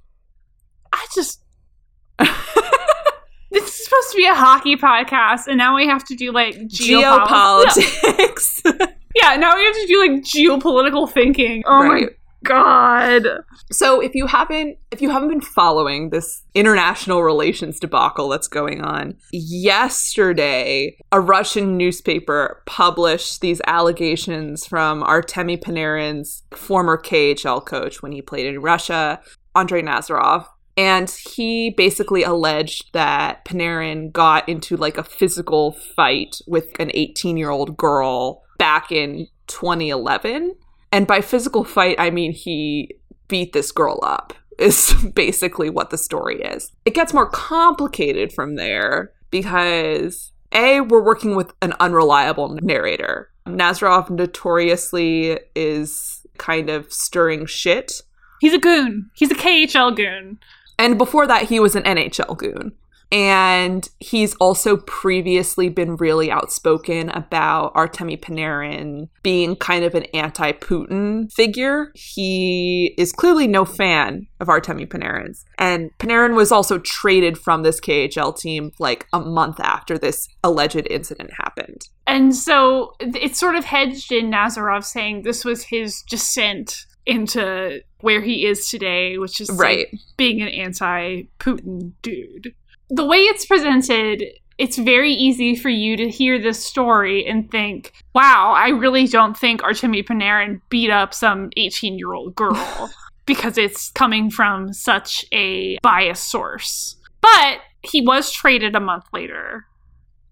I 0.94 1.06
just. 1.15 1.44
this 2.20 3.63
is 3.65 3.84
supposed 3.86 4.12
to 4.12 4.18
be 4.18 4.25
a 4.27 4.36
hockey 4.36 4.75
podcast, 4.75 5.48
and 5.48 5.58
now 5.58 5.75
we 5.75 5.88
have 5.88 6.03
to 6.06 6.15
do 6.15 6.32
like 6.32 6.56
geopolitics. 6.56 7.82
Geopolitics. 8.01 8.91
Yeah, 9.13 9.36
now 9.36 9.58
we 9.58 9.65
have 9.65 9.75
to 9.75 9.88
do 9.88 10.00
like 10.00 10.12
geopolitical 10.24 11.12
thinking. 11.12 11.63
Oh 11.65 11.82
Right. 11.82 12.03
my 12.03 12.08
god. 12.44 13.28
So 13.72 14.00
if 14.00 14.16
you 14.16 14.28
haven't 14.28 14.78
if 14.92 15.02
you 15.02 15.10
haven't 15.10 15.30
been 15.30 15.42
following 15.42 16.10
this 16.10 16.44
international 16.54 17.24
relations 17.24 17.80
debacle 17.80 18.30
that's 18.30 18.48
going 18.48 18.82
on, 18.82 19.16
yesterday 19.32 20.98
a 21.12 21.20
Russian 21.20 21.78
newspaper 21.78 22.62
published 22.66 23.42
these 23.42 23.62
allegations 23.68 24.66
from 24.66 25.04
Artemi 25.04 25.62
Panarin's 25.62 26.44
former 26.52 26.98
KHL 26.98 27.66
coach 27.66 28.02
when 28.02 28.12
he 28.12 28.22
played 28.22 28.48
in 28.48 28.62
Russia, 28.62 29.22
Andrei 29.56 29.82
Nazarov. 29.82 30.48
And 30.78 31.10
he 31.10 31.72
basically 31.72 32.24
alleged 32.24 32.94
that 32.94 33.44
Panarin 33.46 34.12
got 34.12 34.48
into 34.48 34.78
like 34.78 34.98
a 34.98 35.04
physical 35.04 35.74
fight 35.74 36.38
with 36.48 36.80
an 36.80 36.92
18 36.94 37.38
year 37.38 37.50
old 37.50 37.78
girl 37.78 38.44
back 38.58 38.92
in 38.92 39.28
2011. 39.48 40.56
And 40.92 41.08
by 41.08 41.22
physical 41.22 41.64
fight, 41.64 41.96
I 42.00 42.10
mean 42.10 42.32
he 42.32 42.96
beat 43.28 43.54
this 43.54 43.72
girl 43.72 44.00
up, 44.04 44.34
is 44.58 44.94
basically 45.14 45.70
what 45.70 45.90
the 45.90 45.98
story 45.98 46.42
is. 46.42 46.72
It 46.86 46.94
gets 46.94 47.14
more 47.14 47.30
complicated 47.30 48.34
from 48.34 48.56
there 48.56 49.12
because 49.30 50.32
A, 50.52 50.82
we're 50.82 51.04
working 51.04 51.36
with 51.36 51.54
an 51.62 51.74
unreliable 51.80 52.58
narrator. 52.62 53.30
Nazarov 53.48 54.10
notoriously 54.10 55.40
is 55.56 56.26
kind 56.38 56.70
of 56.70 56.92
stirring 56.92 57.46
shit. 57.46 58.02
He's 58.40 58.54
a 58.54 58.60
goon. 58.60 59.10
He's 59.14 59.32
a 59.32 59.36
KHL 59.36 59.96
goon. 59.96 60.40
And 60.78 60.98
before 60.98 61.28
that, 61.28 61.44
he 61.44 61.60
was 61.60 61.76
an 61.76 61.84
NHL 61.84 62.38
goon. 62.38 62.74
And 63.12 63.88
he's 64.00 64.36
also 64.36 64.77
previously 64.77 65.68
been 65.68 65.98
really 65.98 66.32
outspoken 66.32 67.10
about 67.10 67.74
Artemi 67.74 68.18
Panarin 68.20 69.10
being 69.22 69.56
kind 69.58 69.84
of 69.84 69.96
an 69.96 70.03
anti 70.13 70.53
Putin 70.53 71.32
figure. 71.32 71.91
He 71.94 72.96
is 72.98 73.12
clearly 73.12 73.48
no 73.48 73.65
fan 73.65 74.27
of 74.39 74.48
Artemi 74.48 74.88
Panarin's. 74.88 75.46
And 75.58 75.91
Panarin 76.00 76.36
was 76.36 76.51
also 76.51 76.80
traded 76.80 77.38
from 77.38 77.63
this 77.63 77.82
KHL 77.82 78.38
team 78.38 78.72
like 78.80 79.08
a 79.12 79.20
month 79.20 79.60
after 79.60 79.98
this 79.98 80.27
alleged 80.44 80.88
incident 80.89 81.32
happened. 81.34 81.89
And 82.08 82.36
so 82.36 82.94
it's 83.00 83.39
sort 83.39 83.56
of 83.56 83.65
hedged 83.65 84.12
in 84.12 84.32
Nazarov 84.32 84.84
saying 84.86 85.24
this 85.24 85.44
was 85.44 85.63
his 85.63 86.01
descent 86.10 86.86
into 87.06 87.82
where 88.01 88.22
he 88.22 88.46
is 88.46 88.70
today, 88.70 89.18
which 89.18 89.41
is 89.41 89.50
like, 89.50 89.60
Right. 89.60 89.88
being 90.18 90.41
an 90.41 90.48
anti-Putin 90.48 91.94
dude. 92.01 92.53
The 92.94 93.06
way 93.06 93.20
it's 93.20 93.46
presented, 93.46 94.24
it's 94.58 94.78
very 94.78 95.14
easy 95.14 95.56
for 95.56 95.70
you 95.70 95.96
to 95.98 96.10
hear 96.10 96.38
this 96.40 96.64
story 96.64 97.26
and 97.26 97.50
think, 97.50 97.94
"Wow, 98.14 98.54
I 98.56 98.70
really 98.70 99.08
don't 99.08 99.36
think 99.36 99.62
Artemi 99.62 100.06
Panarin 100.06 100.62
beat 100.70 100.92
up 100.92 101.14
some 101.14 101.50
18-year-old 101.58 102.36
girl." 102.36 102.92
because 103.26 103.58
it's 103.58 103.90
coming 103.92 104.30
from 104.30 104.74
such 104.74 105.24
a 105.32 105.78
biased 105.82 106.28
source. 106.30 106.98
But 107.22 107.60
he 107.82 108.02
was 108.02 108.32
traded 108.32 108.76
a 108.76 108.80
month 108.80 109.06
later. 109.14 109.66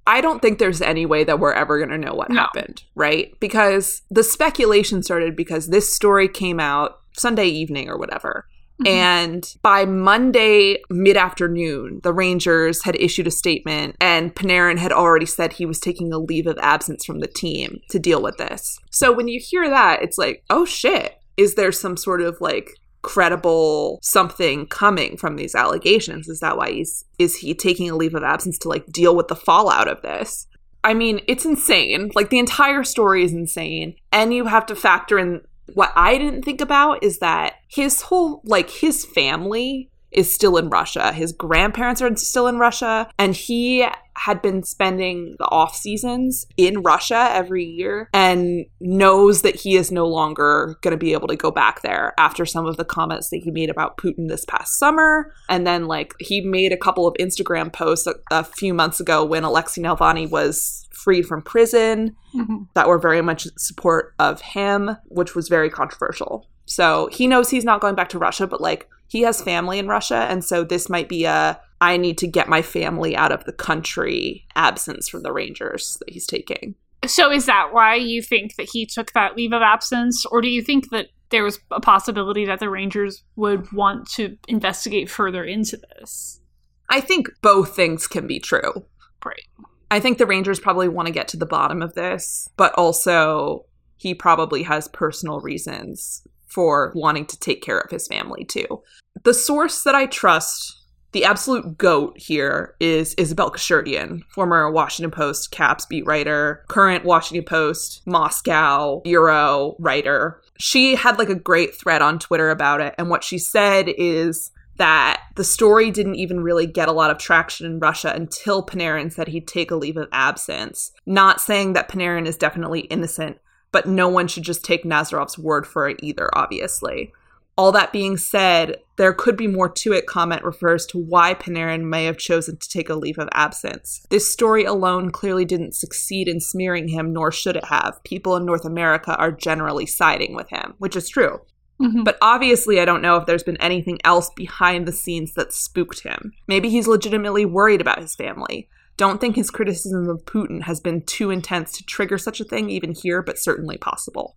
I 0.08 0.22
don't 0.22 0.42
think 0.42 0.58
there's 0.58 0.82
any 0.82 1.06
way 1.06 1.24
that 1.24 1.40
we're 1.40 1.54
ever 1.54 1.78
going 1.78 1.92
to 1.92 1.98
know 1.98 2.16
what 2.16 2.30
No. 2.30 2.42
happened, 2.42 2.84
right? 2.96 3.32
Because 3.40 4.02
the 4.10 4.24
speculation 4.24 5.04
started 5.04 5.36
because 5.36 5.68
this 5.68 5.94
story 5.94 6.28
came 6.28 6.60
out 6.60 7.00
Sunday 7.14 7.46
evening 7.46 7.90
or 7.90 7.98
whatever. 7.98 8.48
Mhm. 8.82 8.88
And 8.88 9.56
by 9.62 9.86
Monday 9.86 10.82
mid 10.90 11.18
afternoon, 11.18 12.00
the 12.04 12.14
Rangers 12.14 12.84
had 12.84 12.96
issued 13.00 13.28
a 13.28 13.32
statement, 13.32 13.96
and 14.00 14.34
Panarin 14.34 14.78
had 14.78 14.92
already 14.92 15.26
said 15.26 15.54
he 15.54 15.66
was 15.66 15.80
taking 15.80 16.14
a 16.14 16.20
leave 16.20 16.48
of 16.48 16.58
absence 16.62 17.06
from 17.06 17.20
the 17.20 17.28
team 17.28 17.82
to 17.90 18.00
deal 18.00 18.22
with 18.22 18.38
this. 18.38 18.80
So 18.90 19.12
when 19.12 19.28
you 19.28 19.40
hear 19.44 19.70
that, 19.70 20.02
it's 20.02 20.18
like, 20.18 20.44
oh 20.50 20.66
shit, 20.66 21.18
is 21.38 21.56
there 21.56 21.72
some 21.72 21.98
sort 21.98 22.22
of 22.22 22.38
like 22.40 22.72
credible 23.02 24.00
something 24.02 24.68
coming 24.68 25.18
from 25.18 25.36
these 25.36 25.56
allegations? 25.56 26.28
Is 26.28 26.40
that 26.42 26.58
why 26.58 26.72
he's 26.72 27.06
is 27.18 27.38
he 27.38 27.54
taking 27.54 27.90
a 27.90 27.96
leave 27.96 28.16
of 28.16 28.24
absence 28.24 28.58
to 28.60 28.70
like 28.70 28.86
deal 28.88 29.16
with 29.16 29.28
the 29.30 29.36
fallout 29.36 29.88
of 29.88 30.02
this? 30.02 30.48
I 30.84 30.94
mean, 30.94 31.20
it's 31.28 31.46
insane. 31.46 32.12
Like 32.16 32.30
the 32.30 32.40
entire 32.40 32.84
story 32.84 33.24
is 33.24 33.34
insane. 33.34 33.96
And 34.14 34.34
you 34.34 34.46
have 34.46 34.66
to 34.68 34.76
factor 34.76 35.20
in 35.20 35.42
what 35.74 35.92
I 35.96 36.18
didn't 36.18 36.44
think 36.44 36.62
about 36.62 37.04
is 37.04 37.20
that 37.20 37.56
his 37.68 38.02
whole 38.02 38.42
like 38.46 38.70
his 38.70 39.06
family 39.06 39.89
is 40.12 40.34
still 40.34 40.58
in 40.58 40.70
Russia. 40.70 41.12
His 41.14 41.32
grandparents 41.32 42.02
are 42.02 42.16
still 42.16 42.48
in 42.48 42.58
Russia 42.60 43.10
and 43.20 43.36
he 43.36 43.86
had 44.16 44.42
been 44.42 44.64
spending 44.64 45.36
the 45.40 45.46
off 45.46 45.76
seasons 45.76 46.46
in 46.58 46.82
Russia 46.82 47.30
every 47.32 47.64
year 47.64 48.10
and 48.14 48.66
knows 48.82 49.44
that 49.44 49.56
he 49.56 49.78
is 49.78 49.92
no 49.92 50.06
longer 50.08 50.78
going 50.82 50.92
to 50.92 50.98
be 50.98 51.14
able 51.14 51.28
to 51.28 51.38
go 51.38 51.52
back 51.52 51.82
there 51.84 52.14
after 52.18 52.46
some 52.46 52.66
of 52.66 52.76
the 52.76 52.84
comments 52.84 53.30
that 53.30 53.38
he 53.38 53.52
made 53.52 53.70
about 53.70 53.98
Putin 53.98 54.28
this 54.28 54.44
past 54.46 54.78
summer 54.78 55.32
and 55.48 55.66
then 55.66 55.86
like 55.86 56.14
he 56.20 56.42
made 56.42 56.74
a 56.74 56.78
couple 56.78 57.08
of 57.08 57.16
Instagram 57.20 57.72
posts 57.72 58.08
a, 58.08 58.16
a 58.32 58.44
few 58.44 58.74
months 58.74 59.00
ago 59.00 59.24
when 59.24 59.44
Alexei 59.46 59.82
Navalny 59.82 60.30
was 60.30 60.88
freed 60.92 61.26
from 61.26 61.42
prison 61.42 62.16
Mhm. 62.36 62.68
that 62.76 62.88
were 62.88 63.00
very 63.00 63.22
much 63.24 63.46
in 63.48 63.52
support 63.58 64.14
of 64.20 64.42
him, 64.42 64.96
which 65.08 65.34
was 65.34 65.48
very 65.48 65.70
controversial. 65.70 66.46
So 66.66 67.08
he 67.12 67.26
knows 67.26 67.50
he's 67.50 67.64
not 67.66 67.82
going 67.82 67.96
back 67.96 68.10
to 68.10 68.20
Russia, 68.20 68.46
but 68.46 68.62
like 68.62 68.88
he 69.10 69.24
has 69.24 69.42
family 69.42 69.80
in 69.80 69.88
Russia. 69.88 70.28
And 70.30 70.46
so 70.46 70.64
this 70.64 70.88
might 70.88 71.10
be 71.10 71.26
a 71.26 71.60
I 71.82 71.98
need 71.98 72.18
to 72.20 72.28
get 72.28 72.48
my 72.48 72.62
family 72.62 73.16
out 73.16 73.32
of 73.32 73.46
the 73.46 73.54
country 73.54 74.46
absence 74.56 75.10
from 75.10 75.24
the 75.24 75.32
Rangers 75.32 75.98
that 76.00 76.10
he's 76.10 76.28
taking. 76.28 76.76
So 77.06 77.32
is 77.32 77.46
that 77.46 77.70
why 77.72 77.96
you 77.96 78.22
think 78.22 78.56
that 78.56 78.70
he 78.72 78.86
took 78.86 79.14
that 79.14 79.36
leave 79.38 79.54
of 79.54 79.62
absence, 79.62 80.26
or 80.26 80.42
do 80.42 80.50
you 80.50 80.62
think 80.62 80.90
that 80.90 81.08
there 81.30 81.44
was 81.44 81.60
a 81.72 81.80
possibility 81.80 82.46
that 82.46 82.60
the 82.60 82.70
Rangers 82.70 83.24
would 83.38 83.72
want 83.72 84.10
to 84.12 84.38
investigate 84.50 85.10
further 85.10 85.44
into 85.44 85.78
this? 85.78 86.42
I 86.90 87.00
think 87.00 87.30
both 87.42 87.76
things 87.76 88.08
can 88.08 88.28
be 88.28 88.40
true. 88.40 88.86
Right. 89.26 89.46
I 89.90 90.02
think 90.02 90.18
the 90.18 90.26
Rangers 90.26 90.60
probably 90.60 90.90
want 90.90 91.08
to 91.08 91.14
get 91.14 91.30
to 91.30 91.38
the 91.38 91.46
bottom 91.46 91.82
of 91.82 91.94
this, 91.94 92.50
but 92.58 92.74
also 92.74 93.66
he 93.96 94.14
probably 94.14 94.64
has 94.64 94.90
personal 94.90 95.40
reasons 95.40 96.28
for 96.50 96.92
wanting 96.96 97.26
to 97.28 97.40
take 97.40 97.62
care 97.62 97.80
of 97.80 97.92
his 97.92 98.08
family 98.08 98.44
too. 98.46 98.82
The 99.24 99.34
source 99.34 99.84
that 99.84 99.96
I 99.96 100.06
trust, 100.06 100.76
the 101.12 101.26
absolute 101.26 101.78
goat 101.78 102.18
here, 102.18 102.76
is 102.80 103.14
Isabelle 103.16 103.52
Khurshudyan, 103.52 104.22
former 104.30 104.72
Washington 104.72 105.12
Post 105.12 105.52
Caps 105.52 105.86
beat 105.86 106.06
writer, 106.06 106.64
current 106.68 107.06
Washington 107.06 107.46
Post 107.46 108.02
Moscow 108.06 109.02
Euro 109.06 109.76
writer. 109.80 110.42
She 110.60 110.96
had 110.96 111.18
like 111.18 111.30
a 111.30 111.36
great 111.36 111.76
thread 111.76 112.02
on 112.02 112.20
Twitter 112.20 112.50
about 112.50 112.82
it, 112.82 112.96
and 112.98 113.10
what 113.10 113.24
she 113.24 113.38
said 113.38 113.90
is 113.98 114.52
that 114.78 115.22
the 115.36 115.44
story 115.44 115.92
didn't 115.92 116.16
even 116.16 116.40
really 116.40 116.66
get 116.66 116.88
a 116.88 116.94
lot 116.94 117.12
of 117.12 117.18
traction 117.18 117.66
in 117.66 117.80
Russia 117.80 118.14
until 118.16 118.66
Panarin 118.66 119.12
said 119.12 119.28
he'd 119.28 119.48
take 119.48 119.72
a 119.72 119.76
leave 119.76 119.98
of 119.98 120.08
absence. 120.14 120.94
Not 121.06 121.42
saying 121.42 121.74
that 121.74 121.90
Panarin 121.90 122.26
is 122.26 122.38
definitely 122.38 122.82
innocent, 122.82 123.40
but 123.72 123.88
no 123.88 124.08
one 124.08 124.28
should 124.28 124.44
just 124.44 124.64
take 124.64 124.86
Nazarov's 124.86 125.38
word 125.38 125.66
for 125.68 125.88
it 125.90 126.00
either, 126.02 126.30
obviously. 126.36 127.14
All 127.58 127.74
that 127.74 127.92
being 127.92 128.16
said, 128.16 128.78
there 128.96 129.12
could 129.12 129.36
be 129.36 129.48
more 129.48 129.68
to 129.68 129.92
it 129.92 130.06
comment 130.06 130.46
refers 130.46 130.86
to 130.88 130.98
why 130.98 131.34
Panarin 131.34 131.84
may 131.90 132.06
have 132.06 132.18
chosen 132.18 132.56
to 132.56 132.70
take 132.70 132.90
a 132.90 132.96
leave 132.96 133.18
of 133.18 133.28
absence. 133.34 134.06
This 134.10 134.32
story 134.32 134.64
alone 134.64 135.12
clearly 135.12 135.44
didn't 135.44 135.76
succeed 135.76 136.30
in 136.30 136.40
smearing 136.40 136.88
him, 136.88 137.12
nor 137.12 137.34
should 137.34 137.58
it 137.58 137.66
have. 137.66 138.02
People 138.06 138.38
in 138.38 138.46
North 138.46 138.64
America 138.64 139.14
are 139.18 139.32
generally 139.32 139.86
siding 139.86 140.36
with 140.36 140.50
him, 140.50 140.76
which 140.78 140.96
is 140.96 141.10
true. 141.10 141.42
Mhm. 141.82 142.04
But 142.06 142.18
obviously, 142.22 142.80
I 142.80 142.86
don't 142.86 143.02
know 143.02 143.18
if 143.18 143.26
there's 143.26 143.44
been 143.44 143.58
anything 143.58 144.00
else 144.04 144.30
behind 144.36 144.86
the 144.86 144.92
scenes 144.94 145.34
that 145.34 145.54
spooked 145.54 146.04
him. 146.04 146.32
Maybe 146.48 146.70
he's 146.70 146.88
legitimately 146.88 147.46
worried 147.46 147.82
about 147.82 148.00
his 148.02 148.16
family. 148.16 148.70
Don't 149.00 149.22
think 149.22 149.38
his 149.38 149.50
criticism 149.50 150.10
of 150.10 150.26
Putin 150.26 150.62
has 150.64 150.82
been 150.82 151.02
too 151.04 151.32
intense 151.32 151.72
to 151.78 151.86
trigger 151.86 152.18
such 152.18 152.42
a 152.42 152.44
thing, 152.44 152.70
even 152.70 152.92
here, 152.92 153.22
but 153.24 153.40
certainly 153.40 153.78
possible. 153.78 154.36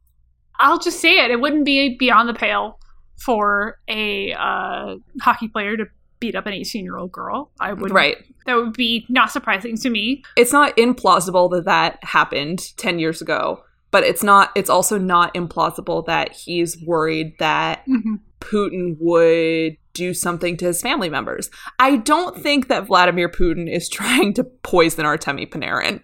I'll 0.61 0.79
just 0.79 1.01
say 1.01 1.18
it. 1.18 1.33
It 1.33 1.40
wouldn't 1.40 1.64
be 1.64 1.96
beyond 1.98 2.29
the 2.29 2.35
pale 2.35 2.79
for 3.18 3.81
a 3.88 4.33
uh, 4.33 4.94
hockey 5.20 5.48
player 5.48 5.77
to 5.77 5.87
beat 6.20 6.37
up 6.37 6.46
an 6.46 6.53
18 6.53 6.85
year 6.85 6.96
old 6.96 7.11
girl. 7.11 7.51
I 7.59 7.72
would 7.72 7.90
Right. 7.90 8.18
That 8.46 8.55
would 8.55 8.75
be 8.75 9.05
not 9.09 9.33
surprising 9.33 9.77
to 9.79 9.90
me. 9.90 10.22
It's 10.37 10.53
not 10.53 10.77
implausible 10.77 11.51
that 11.51 11.64
that 11.64 11.98
happened 12.05 12.61
10 12.77 13.01
years 13.01 13.20
ago, 13.20 13.64
but 13.90 14.05
it's 14.05 14.22
not 14.22 14.53
it's 14.55 14.70
also 14.70 14.96
not 14.96 15.35
implausible 15.35 16.07
that 16.07 16.33
he's 16.33 16.81
worried 16.87 17.35
that 17.40 17.85
Mhm. 17.88 18.20
Putin 18.40 18.96
would 19.01 19.77
do 19.95 20.15
something 20.15 20.57
to 20.59 20.67
his 20.67 20.83
family 20.83 21.09
members. 21.09 21.51
I 21.79 21.97
don't 21.97 22.37
think 22.43 22.69
that 22.69 22.87
Vladimir 22.87 23.29
Putin 23.29 23.73
is 23.73 23.89
trying 23.89 24.35
to 24.35 24.45
poison 24.45 25.05
Artemi 25.05 25.49
Panarin. 25.49 26.03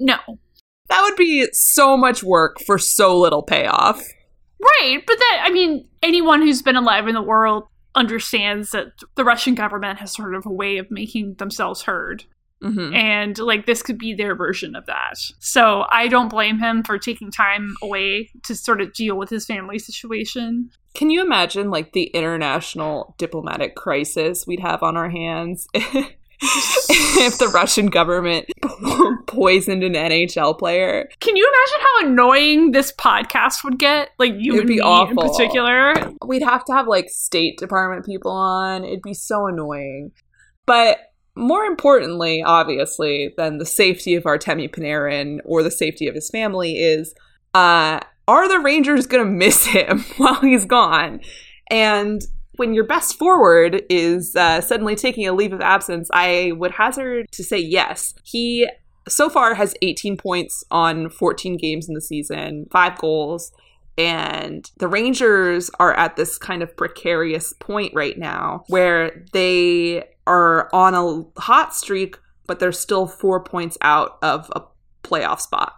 No. 0.00 0.18
That 0.88 1.02
would 1.02 1.16
be 1.16 1.46
so 1.52 1.96
much 1.96 2.22
work 2.22 2.58
for 2.66 2.78
so 2.78 3.18
little 3.18 3.42
payoff. 3.42 4.02
Right, 4.60 5.02
but 5.06 5.18
that 5.18 5.42
I 5.44 5.50
mean, 5.50 5.86
anyone 6.02 6.42
who's 6.42 6.62
been 6.62 6.76
alive 6.76 7.06
in 7.06 7.14
the 7.14 7.22
world 7.22 7.64
understands 7.94 8.70
that 8.70 8.86
the 9.14 9.24
Russian 9.24 9.54
government 9.54 9.98
has 9.98 10.12
sort 10.12 10.34
of 10.34 10.46
a 10.46 10.52
way 10.52 10.78
of 10.78 10.90
making 10.90 11.34
themselves 11.34 11.82
heard. 11.82 12.24
Hmm 12.62 12.92
And 12.94 13.38
like 13.38 13.66
this 13.66 13.82
could 13.82 13.98
be 13.98 14.14
their 14.14 14.34
version 14.34 14.74
of 14.74 14.86
that. 14.86 15.14
So 15.38 15.84
I 15.90 16.08
don't 16.08 16.28
blame 16.28 16.58
him 16.58 16.82
for 16.82 16.98
taking 16.98 17.30
time 17.30 17.74
away 17.82 18.30
to 18.44 18.54
sort 18.54 18.80
of 18.80 18.92
deal 18.92 19.16
with 19.16 19.30
his 19.30 19.46
family 19.46 19.78
situation. 19.78 20.70
Can 20.94 21.10
you 21.10 21.20
imagine 21.22 21.70
like 21.70 21.92
the 21.92 22.04
international 22.04 23.14
diplomatic 23.18 23.76
crisis 23.76 24.46
we'd 24.46 24.60
have 24.60 24.82
on 24.82 24.96
our 24.96 25.08
hands 25.10 25.68
if 26.40 27.38
the 27.38 27.48
Russian 27.48 27.86
government 27.86 28.46
poisoned 29.26 29.82
an 29.84 29.92
NHL 29.94 30.58
player? 30.58 31.08
Can 31.20 31.36
you 31.36 31.46
imagine 31.46 31.86
how 31.86 32.08
annoying 32.08 32.70
this 32.72 32.92
podcast 32.92 33.64
would 33.64 33.78
get? 33.78 34.10
Like 34.18 34.32
you 34.36 34.54
It'd 34.54 34.66
be 34.66 34.80
awful. 34.80 35.22
in 35.22 35.30
particular. 35.30 35.94
We'd 36.26 36.42
have 36.42 36.64
to 36.66 36.72
have 36.72 36.86
like 36.88 37.08
State 37.10 37.58
Department 37.58 38.04
people 38.06 38.32
on. 38.32 38.84
It'd 38.84 39.02
be 39.02 39.14
so 39.14 39.46
annoying. 39.46 40.12
But 40.66 40.98
more 41.38 41.64
importantly, 41.64 42.42
obviously, 42.42 43.32
than 43.36 43.58
the 43.58 43.66
safety 43.66 44.14
of 44.14 44.24
Artemi 44.24 44.70
Panarin 44.70 45.38
or 45.44 45.62
the 45.62 45.70
safety 45.70 46.08
of 46.08 46.14
his 46.14 46.28
family 46.28 46.78
is 46.78 47.14
uh, 47.54 48.00
are 48.26 48.48
the 48.48 48.58
Rangers 48.58 49.06
going 49.06 49.24
to 49.26 49.30
miss 49.30 49.66
him 49.66 50.00
while 50.16 50.40
he's 50.40 50.64
gone? 50.64 51.20
And 51.70 52.22
when 52.56 52.74
your 52.74 52.84
best 52.84 53.16
forward 53.16 53.82
is 53.88 54.34
uh, 54.34 54.60
suddenly 54.60 54.96
taking 54.96 55.26
a 55.26 55.32
leave 55.32 55.52
of 55.52 55.60
absence, 55.60 56.10
I 56.12 56.52
would 56.56 56.72
hazard 56.72 57.30
to 57.32 57.44
say 57.44 57.58
yes. 57.58 58.14
He 58.24 58.68
so 59.08 59.30
far 59.30 59.54
has 59.54 59.74
18 59.80 60.16
points 60.16 60.64
on 60.70 61.08
14 61.08 61.56
games 61.56 61.88
in 61.88 61.94
the 61.94 62.00
season, 62.00 62.66
five 62.70 62.98
goals. 62.98 63.52
And 63.98 64.70
the 64.78 64.86
Rangers 64.88 65.70
are 65.80 65.92
at 65.94 66.16
this 66.16 66.38
kind 66.38 66.62
of 66.62 66.74
precarious 66.76 67.52
point 67.54 67.92
right 67.94 68.16
now 68.16 68.64
where 68.68 69.24
they 69.32 70.04
are 70.26 70.72
on 70.72 70.94
a 70.94 71.40
hot 71.40 71.74
streak, 71.74 72.16
but 72.46 72.60
they're 72.60 72.70
still 72.70 73.08
four 73.08 73.42
points 73.42 73.76
out 73.82 74.18
of 74.22 74.50
a 74.54 74.62
playoff 75.02 75.40
spot. 75.40 75.74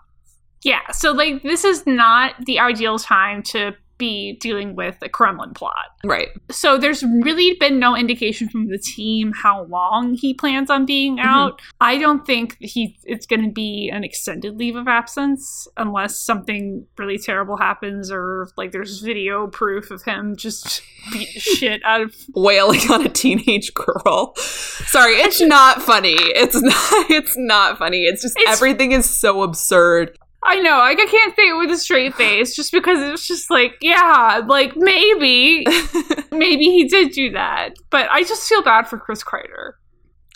Yeah, 0.63 0.91
so 0.91 1.13
like 1.13 1.43
this 1.43 1.65
is 1.65 1.87
not 1.87 2.35
the 2.45 2.61
ideal 2.61 2.99
time 2.99 3.43
to 3.45 3.73
be 4.01 4.33
dealing 4.41 4.75
with 4.75 4.97
a 5.03 5.09
Kremlin 5.09 5.55
plot. 5.55 5.75
Right. 6.03 6.31
So 6.51 6.77
there's 6.79 7.05
really 7.05 7.55
been 7.61 7.79
no 7.79 7.95
indication 7.95 8.49
from 8.49 8.67
the 8.67 8.79
team 8.79 9.33
how 9.33 9.65
long 9.65 10.15
he 10.15 10.35
plans 10.35 10.71
on 10.71 10.87
being 10.87 11.19
Mm-hmm. 11.19 11.29
out. 11.29 11.61
I 11.81 11.99
don't 11.99 12.27
think 12.27 12.57
he 12.61 12.99
it's 13.05 13.27
going 13.27 13.43
to 13.45 13.51
be 13.53 13.91
an 13.93 14.03
extended 14.03 14.57
leave 14.59 14.75
of 14.77 14.89
absence 14.89 15.69
unless 15.77 16.19
something 16.19 16.87
really 16.99 17.19
terrible 17.19 17.57
happens 17.57 18.11
or 18.11 18.49
like 18.57 18.73
there's 18.73 19.01
video 19.01 19.47
proof 19.47 19.91
of 19.91 20.03
him 20.03 20.35
just 20.37 20.83
beating 21.13 21.29
the 21.35 21.41
shit 21.41 21.83
out 21.85 22.01
of 22.01 22.15
Wailing 22.35 22.81
on 22.91 23.05
a 23.05 23.09
teenage 23.09 23.75
girl. 23.75 24.35
Sorry, 24.37 25.13
it's 25.15 25.41
not 25.59 25.83
funny. 25.83 26.15
It's 26.19 26.61
not 26.61 26.75
it's 27.11 27.37
not 27.37 27.79
funny. 27.79 28.05
It's 28.05 28.23
just 28.23 28.37
It's- 28.39 28.57
everything 28.57 28.93
is 28.93 29.09
so 29.09 29.43
absurd. 29.43 30.17
I 30.43 30.59
know, 30.61 30.79
like 30.79 30.99
I 30.99 31.07
can't 31.07 31.37
say 31.37 31.49
it 31.51 31.59
with 31.59 31.71
a 31.71 31.77
straight 31.77 32.15
face 32.15 32.57
just 32.57 32.73
because 32.73 32.99
it's 33.01 33.27
just 33.27 33.51
like, 33.51 33.77
yeah, 33.83 34.41
like 34.47 34.75
maybe 34.75 35.67
maybe 36.33 36.65
he 36.65 36.89
did 36.89 37.13
do 37.13 37.31
that. 37.33 37.75
But 37.91 38.09
I 38.11 38.23
just 38.23 38.49
feel 38.49 38.63
bad 38.63 38.89
for 38.89 38.99
Chris 38.99 39.23
Kreider. 39.23 39.73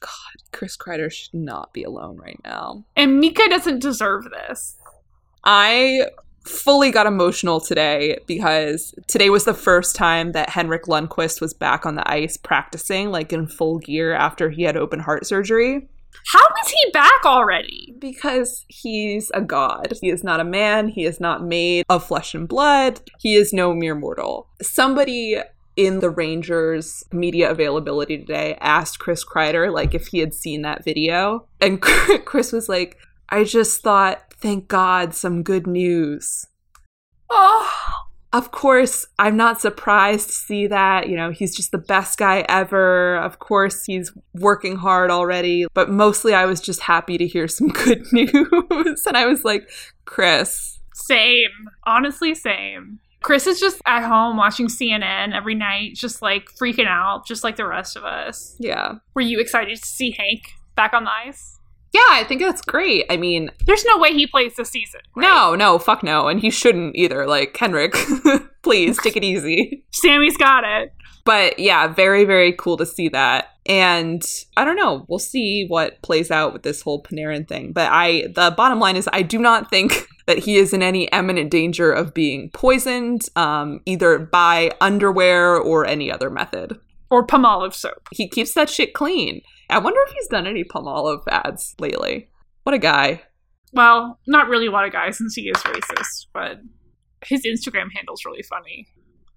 God, 0.01 0.53
Chris 0.53 0.77
Kreider 0.77 1.11
should 1.11 1.35
not 1.35 1.73
be 1.73 1.85
alone 1.85 2.19
right 2.19 2.39
now. 2.45 2.85
And 2.97 3.19
Mika 3.19 3.49
doesn't 3.49 3.79
deserve 3.79 4.25
this. 4.31 4.77
I 5.43 6.09
fully 6.45 6.91
got 6.91 7.07
emotional 7.07 7.61
today 7.61 8.19
because 8.27 8.95
today 9.07 9.31
was 9.31 9.45
the 9.45 9.55
first 9.55 9.97
time 9.97 10.33
that 10.33 10.51
Henrik 10.51 10.85
Lundqvist 10.85 11.41
was 11.41 11.55
back 11.55 11.87
on 11.87 11.95
the 11.95 12.09
ice 12.11 12.37
practicing, 12.37 13.11
like 13.11 13.33
in 13.33 13.47
full 13.47 13.79
gear 13.79 14.13
after 14.13 14.51
he 14.51 14.65
had 14.65 14.77
open 14.77 15.01
heart 15.01 15.27
surgery. 15.27 15.89
How 16.33 16.47
is 16.63 16.71
he 16.71 16.91
back 16.93 17.25
already? 17.25 17.95
Because 17.99 18.65
he's 18.69 19.31
a 19.35 19.41
god. 19.41 19.93
He 20.01 20.11
is 20.11 20.25
not 20.25 20.41
a 20.41 20.45
man. 20.45 20.89
He 20.89 21.05
is 21.05 21.21
not 21.21 21.45
made 21.45 21.85
of 21.89 22.07
flesh 22.07 22.35
and 22.35 22.49
blood. 22.49 23.01
He 23.21 23.35
is 23.35 23.53
no 23.53 23.75
mere 23.75 23.95
mortal. 23.95 24.49
Somebody 24.63 25.39
in 25.77 26.01
the 26.01 26.11
Rangers 26.11 27.05
media 27.13 27.51
availability 27.51 28.19
today 28.19 28.57
asked 28.61 28.99
Chris 28.99 29.25
Kreider 29.25 29.73
like 29.73 29.95
if 29.95 30.09
he 30.09 30.21
had 30.21 30.33
seen 30.33 30.63
that 30.63 30.85
video 30.85 31.49
and 31.61 31.83
Chris 32.25 32.53
was 32.53 32.69
like 32.69 32.97
I 33.29 33.45
just 33.45 33.83
thought 33.83 34.33
thank 34.35 34.69
god 34.69 35.15
some 35.15 35.43
good 35.43 35.67
news. 35.67 36.47
Oh, 37.29 37.71
Of 38.35 38.51
course, 38.51 39.07
I'm 39.17 39.37
not 39.37 39.61
surprised 39.61 40.27
to 40.27 40.35
see 40.35 40.67
that. 40.67 41.09
You 41.09 41.17
know, 41.17 41.31
he's 41.31 41.55
just 41.55 41.71
the 41.71 41.79
best 41.79 42.19
guy 42.19 42.45
ever. 42.49 43.15
Of 43.19 43.39
course, 43.39 43.85
he's 43.85 44.11
working 44.35 44.75
hard 44.75 45.13
already. 45.13 45.67
But 45.73 45.89
mostly, 45.89 46.35
I 46.35 46.45
was 46.45 46.61
just 46.61 46.81
happy 46.81 47.17
to 47.17 47.29
hear 47.29 47.47
some 47.47 47.69
good 47.85 48.03
news. 48.13 49.07
and 49.07 49.17
I 49.17 49.27
was 49.27 49.45
like, 49.45 49.71
Chris, 50.05 50.81
same. 50.95 51.51
Honestly, 51.87 52.35
same. 52.35 52.99
Chris 53.23 53.47
is 53.47 53.61
just 53.61 53.81
at 53.87 54.07
home 54.07 54.37
watching 54.37 54.67
CNN 54.67 55.33
every 55.33 55.55
night, 55.55 55.95
just 55.95 56.21
like 56.21 56.47
freaking 56.61 56.89
out, 56.89 57.27
just 57.27 57.45
like 57.45 57.55
the 57.55 57.67
rest 57.67 57.97
of 57.97 58.05
us. 58.05 58.57
yeah. 58.59 58.95
Were 59.15 59.23
you 59.23 59.39
excited 59.39 59.81
to 59.81 59.87
see 59.87 60.11
Hank 60.11 60.43
back 60.75 60.93
on 60.93 61.05
the 61.05 61.11
ice? 61.27 61.54
Yeah, 61.95 62.01
I 62.11 62.25
think 62.25 62.41
that's 62.41 62.61
great. 62.61 63.07
I 63.09 63.17
mean, 63.17 63.51
There's 63.67 63.85
no 63.85 63.99
way 63.99 64.13
he 64.13 64.27
plays 64.27 64.57
this 64.57 64.71
season. 64.71 65.01
right? 65.15 65.23
no, 65.23 65.55
no, 65.55 65.79
fuck 65.79 66.03
no. 66.03 66.27
And 66.27 66.41
he 66.41 66.51
shouldn't 66.51 66.97
either. 66.97 67.25
Like, 67.25 67.57
Henrik, 67.57 67.95
please 68.63 68.99
take 69.01 69.17
it 69.17 69.23
easy. 69.23 69.85
Sammy's 69.93 70.37
got 70.37 70.65
it. 70.65 70.93
But 71.25 71.61
yeah, 71.61 71.87
very, 71.87 72.25
very 72.25 72.53
cool 72.53 72.77
to 72.79 72.85
see 72.85 73.09
that. 73.11 73.51
And 73.67 74.23
I 74.57 74.65
don't 74.65 74.77
know, 74.77 75.07
we'll 75.09 75.21
see 75.21 75.67
what 75.69 76.03
plays 76.03 76.33
out 76.33 76.53
with 76.53 76.65
this 76.65 76.83
whole 76.83 77.01
Panarin 77.03 77.47
thing. 77.49 77.73
But 77.73 77.91
I, 77.93 78.27
the 78.35 78.53
bottom 78.57 78.81
line 78.81 78.97
is, 78.97 79.09
I 79.13 79.23
do 79.23 79.39
not 79.39 79.71
think 79.71 80.07
that 80.27 80.39
he 80.39 80.57
is 80.57 80.73
in 80.75 80.83
any 80.83 81.05
imminent 81.13 81.51
danger 81.51 81.93
of 81.93 82.13
being 82.13 82.51
poisoned, 82.51 83.29
um, 83.37 83.81
either 83.87 84.19
by 84.19 84.73
underwear 84.81 85.57
or 85.57 85.87
any 85.87 86.11
other 86.11 86.29
method. 86.29 86.79
Or 87.09 87.25
Palmolive 87.25 87.73
soap. 87.73 88.09
He 88.11 88.29
keeps 88.29 88.53
that 88.55 88.69
shit 88.69 88.95
clean. 88.95 89.43
I 89.71 89.79
wonder 89.79 90.01
if 90.07 90.13
he's 90.13 90.29
done 90.29 90.47
any 90.47 90.65
Palmolive 90.65 91.25
ads 91.29 91.75
lately. 91.79 92.29
What 92.63 92.75
a 92.75 92.79
guy. 92.79 93.23
Well, 93.73 94.19
not 94.27 94.49
really 94.49 94.69
what 94.69 94.75
a 94.75 94.79
lot 94.79 94.87
of 94.87 94.93
guys 94.93 95.19
since 95.19 95.35
he 95.35 95.43
is 95.43 95.57
racist, 95.57 96.27
but 96.33 96.59
his 97.25 97.45
Instagram 97.45 97.89
handle's 97.95 98.25
really 98.25 98.43
funny. 98.43 98.87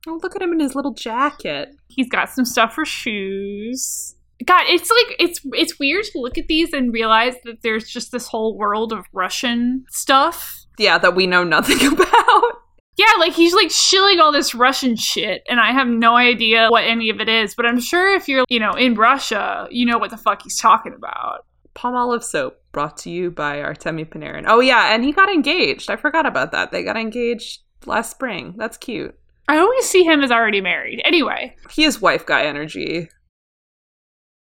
Oh, 0.08 0.20
look 0.22 0.36
at 0.36 0.42
him 0.42 0.54
in 0.54 0.60
his 0.60 0.76
little 0.76 0.94
jacket. 0.94 1.70
He's 1.88 2.08
got 2.08 2.30
some 2.30 2.46
stuff 2.46 2.74
for 2.74 2.86
shoes. 2.86 4.16
God, 4.46 4.64
it's 4.68 4.92
like 4.92 5.16
it's 5.20 5.42
it's 5.54 5.80
weird 5.80 6.06
to 6.06 6.20
look 6.20 6.38
at 6.38 6.48
these 6.48 6.72
and 6.72 6.94
realize 6.94 7.34
that 7.44 7.64
there's 7.64 7.90
just 7.90 8.12
this 8.12 8.28
whole 8.28 8.56
world 8.56 8.94
of 8.94 9.06
Russian 9.12 9.86
stuff. 9.90 10.66
Yeah, 10.78 11.00
that 11.00 11.16
we 11.16 11.26
know 11.26 11.44
nothing 11.44 11.86
about. 11.94 12.57
Yeah, 12.98 13.12
like 13.20 13.34
he's 13.34 13.54
like 13.54 13.70
shilling 13.70 14.20
all 14.20 14.32
this 14.32 14.56
Russian 14.56 14.96
shit, 14.96 15.44
and 15.48 15.60
I 15.60 15.72
have 15.72 15.88
no 15.88 16.16
idea 16.16 16.68
what 16.70 16.84
any 16.84 17.10
of 17.12 17.20
it 17.20 17.30
is. 17.30 17.54
But 17.56 17.68
I'm 17.68 17.80
sure 17.80 18.16
if 18.16 18.28
you're, 18.28 18.44
you 18.50 18.60
know, 18.60 18.72
in 18.72 18.96
Russia, 18.96 19.68
you 19.70 19.86
know 19.86 20.00
what 20.00 20.10
the 20.10 20.18
fuck 20.18 20.42
he's 20.42 20.60
talking 20.60 20.94
about. 20.98 21.46
Palmolive 21.76 22.24
soap 22.24 22.60
brought 22.72 22.98
to 22.98 23.12
you 23.12 23.30
by 23.30 23.58
Artemi 23.58 24.04
Panarin. 24.10 24.46
Oh 24.48 24.60
yeah, 24.62 24.96
and 24.96 25.04
he 25.04 25.12
got 25.12 25.30
engaged. 25.30 25.92
I 25.92 25.96
forgot 25.96 26.26
about 26.26 26.52
that. 26.54 26.72
They 26.72 26.84
got 26.84 26.98
engaged 26.98 27.60
last 27.86 28.10
spring. 28.10 28.56
That's 28.58 28.78
cute. 28.78 29.14
I 29.48 29.60
always 29.60 29.86
see 29.88 30.04
him 30.04 30.22
as 30.24 30.32
already 30.32 30.60
married. 30.60 31.00
Anyway, 31.06 31.56
He 31.70 31.84
is 31.86 32.02
wife 32.02 32.26
guy 32.26 32.44
energy. 32.46 33.10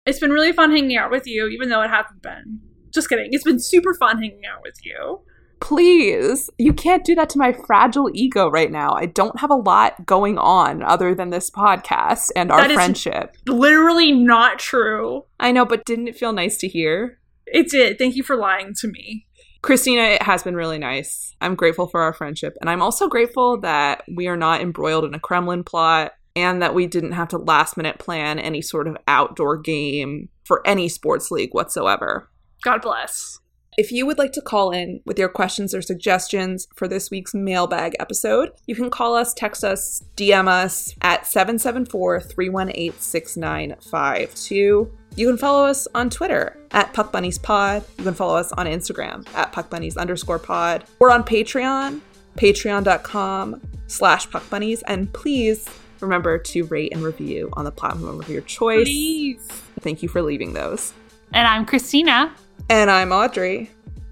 it's 0.07 0.21
been 0.21 0.31
really 0.31 0.53
fun 0.53 0.71
hanging 0.71 0.97
out 0.97 1.11
with 1.11 1.27
you, 1.27 1.49
even 1.49 1.69
though 1.71 1.83
it 1.83 1.90
hasn't 1.90 2.23
been. 2.23 2.61
Just 2.93 3.09
kidding. 3.09 3.29
It's 3.33 3.45
been 3.45 3.59
super 3.59 3.95
fun 3.95 4.19
hanging 4.19 4.43
out 4.51 4.62
with 4.62 4.77
you. 4.85 5.23
Please, 5.64 6.50
you 6.59 6.74
can't 6.74 7.07
do 7.07 7.14
that 7.14 7.31
to 7.31 7.38
my 7.38 7.55
fragile 7.55 8.11
ego 8.12 8.50
right 8.50 8.70
now. 8.70 8.92
I 8.92 9.07
don't 9.07 9.40
have 9.40 9.50
a 9.50 9.55
lot 9.55 10.05
going 10.05 10.37
on 10.37 10.83
other 10.83 11.14
than 11.14 11.31
this 11.31 11.50
podcast 11.50 12.31
and 12.37 12.53
our 12.53 12.61
That 12.61 12.70
is- 12.72 12.74
friendship. 12.74 13.35
Literally 13.46 14.12
not 14.12 14.59
true. 14.59 15.24
I 15.40 15.53
know, 15.53 15.64
but 15.64 15.87
didn't 15.87 16.09
it 16.09 16.18
feel 16.18 16.35
nice 16.35 16.59
to 16.59 16.68
hear? 16.68 17.18
It 17.46 17.70
did. 17.70 17.96
Thank 17.96 18.14
you 18.14 18.22
for 18.22 18.37
lying 18.37 18.74
to 18.81 18.88
me. 18.88 19.27
Christina, 19.62 20.03
it 20.03 20.22
has 20.22 20.42
been 20.42 20.55
really 20.55 20.77
nice. 20.79 21.35
I'm 21.40 21.55
grateful 21.55 21.87
for 21.87 22.03
our 22.03 22.12
friendship. 22.12 22.59
And 22.61 22.68
I'm 22.68 22.83
also 22.83 23.09
grateful 23.09 23.59
that 23.62 24.03
we 24.14 24.27
are 24.29 24.37
not 24.37 24.61
embroiled 24.61 25.07
in 25.07 25.14
a 25.14 25.18
Kremlin 25.18 25.64
plot 25.64 26.12
and 26.37 26.61
that 26.61 26.74
we 26.74 26.87
didn't 26.87 27.12
have 27.12 27.29
to 27.29 27.38
last 27.38 27.79
minute 27.79 27.98
plan 27.98 28.38
any 28.38 28.61
sort 28.61 28.87
of 28.87 28.98
outdoor 29.09 29.57
game 29.57 30.29
for 30.44 30.61
any 30.66 30.90
sports 30.90 31.31
league 31.31 31.55
whatsoever. 31.55 32.29
God 32.62 32.83
bless. 32.83 33.40
If 33.77 33.91
you 33.91 34.07
would 34.07 34.19
like 34.19 34.33
to 34.33 34.41
call 34.41 34.71
in 34.71 35.01
with 35.05 35.19
your 35.19 35.29
questions 35.29 35.75
or 35.75 35.83
suggestions 35.83 36.69
for 36.77 36.87
this 36.87 37.11
week's 37.11 37.35
mailbag 37.35 37.97
episode, 37.99 38.53
you 38.67 38.77
can 38.77 38.89
call 38.89 39.17
us, 39.17 39.35
text 39.35 39.65
us, 39.65 40.05
DM 40.17 40.47
us 40.47 40.95
at 41.03 41.27
774 41.27 42.21
318 42.21 42.93
6952. 43.01 44.93
You 45.17 45.27
can 45.27 45.37
follow 45.37 45.67
us 45.67 45.89
on 45.95 46.09
Twitter 46.09 46.57
at 46.71 46.93
Puck 46.93 47.11
Bunnies 47.11 47.39
Pod. 47.39 47.85
You 47.99 48.05
can 48.05 48.15
follow 48.15 48.37
us 48.37 48.53
on 48.53 48.67
Instagram 48.67 49.27
at 49.35 49.53
Puck 49.53 49.71
Bunnies 49.71 49.97
underscore 49.97 50.39
pod. 50.39 50.85
We're 51.01 51.11
on 51.11 51.25
Patreon, 51.25 52.01
patreon.com 52.37 53.61
slash 53.89 54.31
Puck 54.31 54.49
Bunnies. 54.51 54.83
And 54.83 55.13
please 55.13 55.69
remember 55.99 56.39
to 56.39 56.65
rate 56.67 56.93
and 56.93 57.03
review 57.03 57.51
on 57.55 57.65
the 57.65 57.73
platform 57.73 58.21
of 58.21 58.29
your 58.29 58.43
choice. 58.43 58.87
Please. 58.87 59.49
Thank 59.81 60.03
you 60.03 60.09
for 60.09 60.23
leaving 60.23 60.53
those. 60.53 60.93
And 61.33 61.49
I'm 61.49 61.67
Christina, 61.67 62.33
And 62.68 62.90
I'm 62.90 63.12
Audrey. 63.12 63.70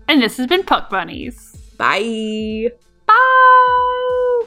and 0.08 0.22
this 0.22 0.36
has 0.36 0.46
been 0.46 0.62
Puck 0.64 0.90
Bunnies. 0.90 1.56
Bye. 1.78 2.70
Bye. 3.06 4.46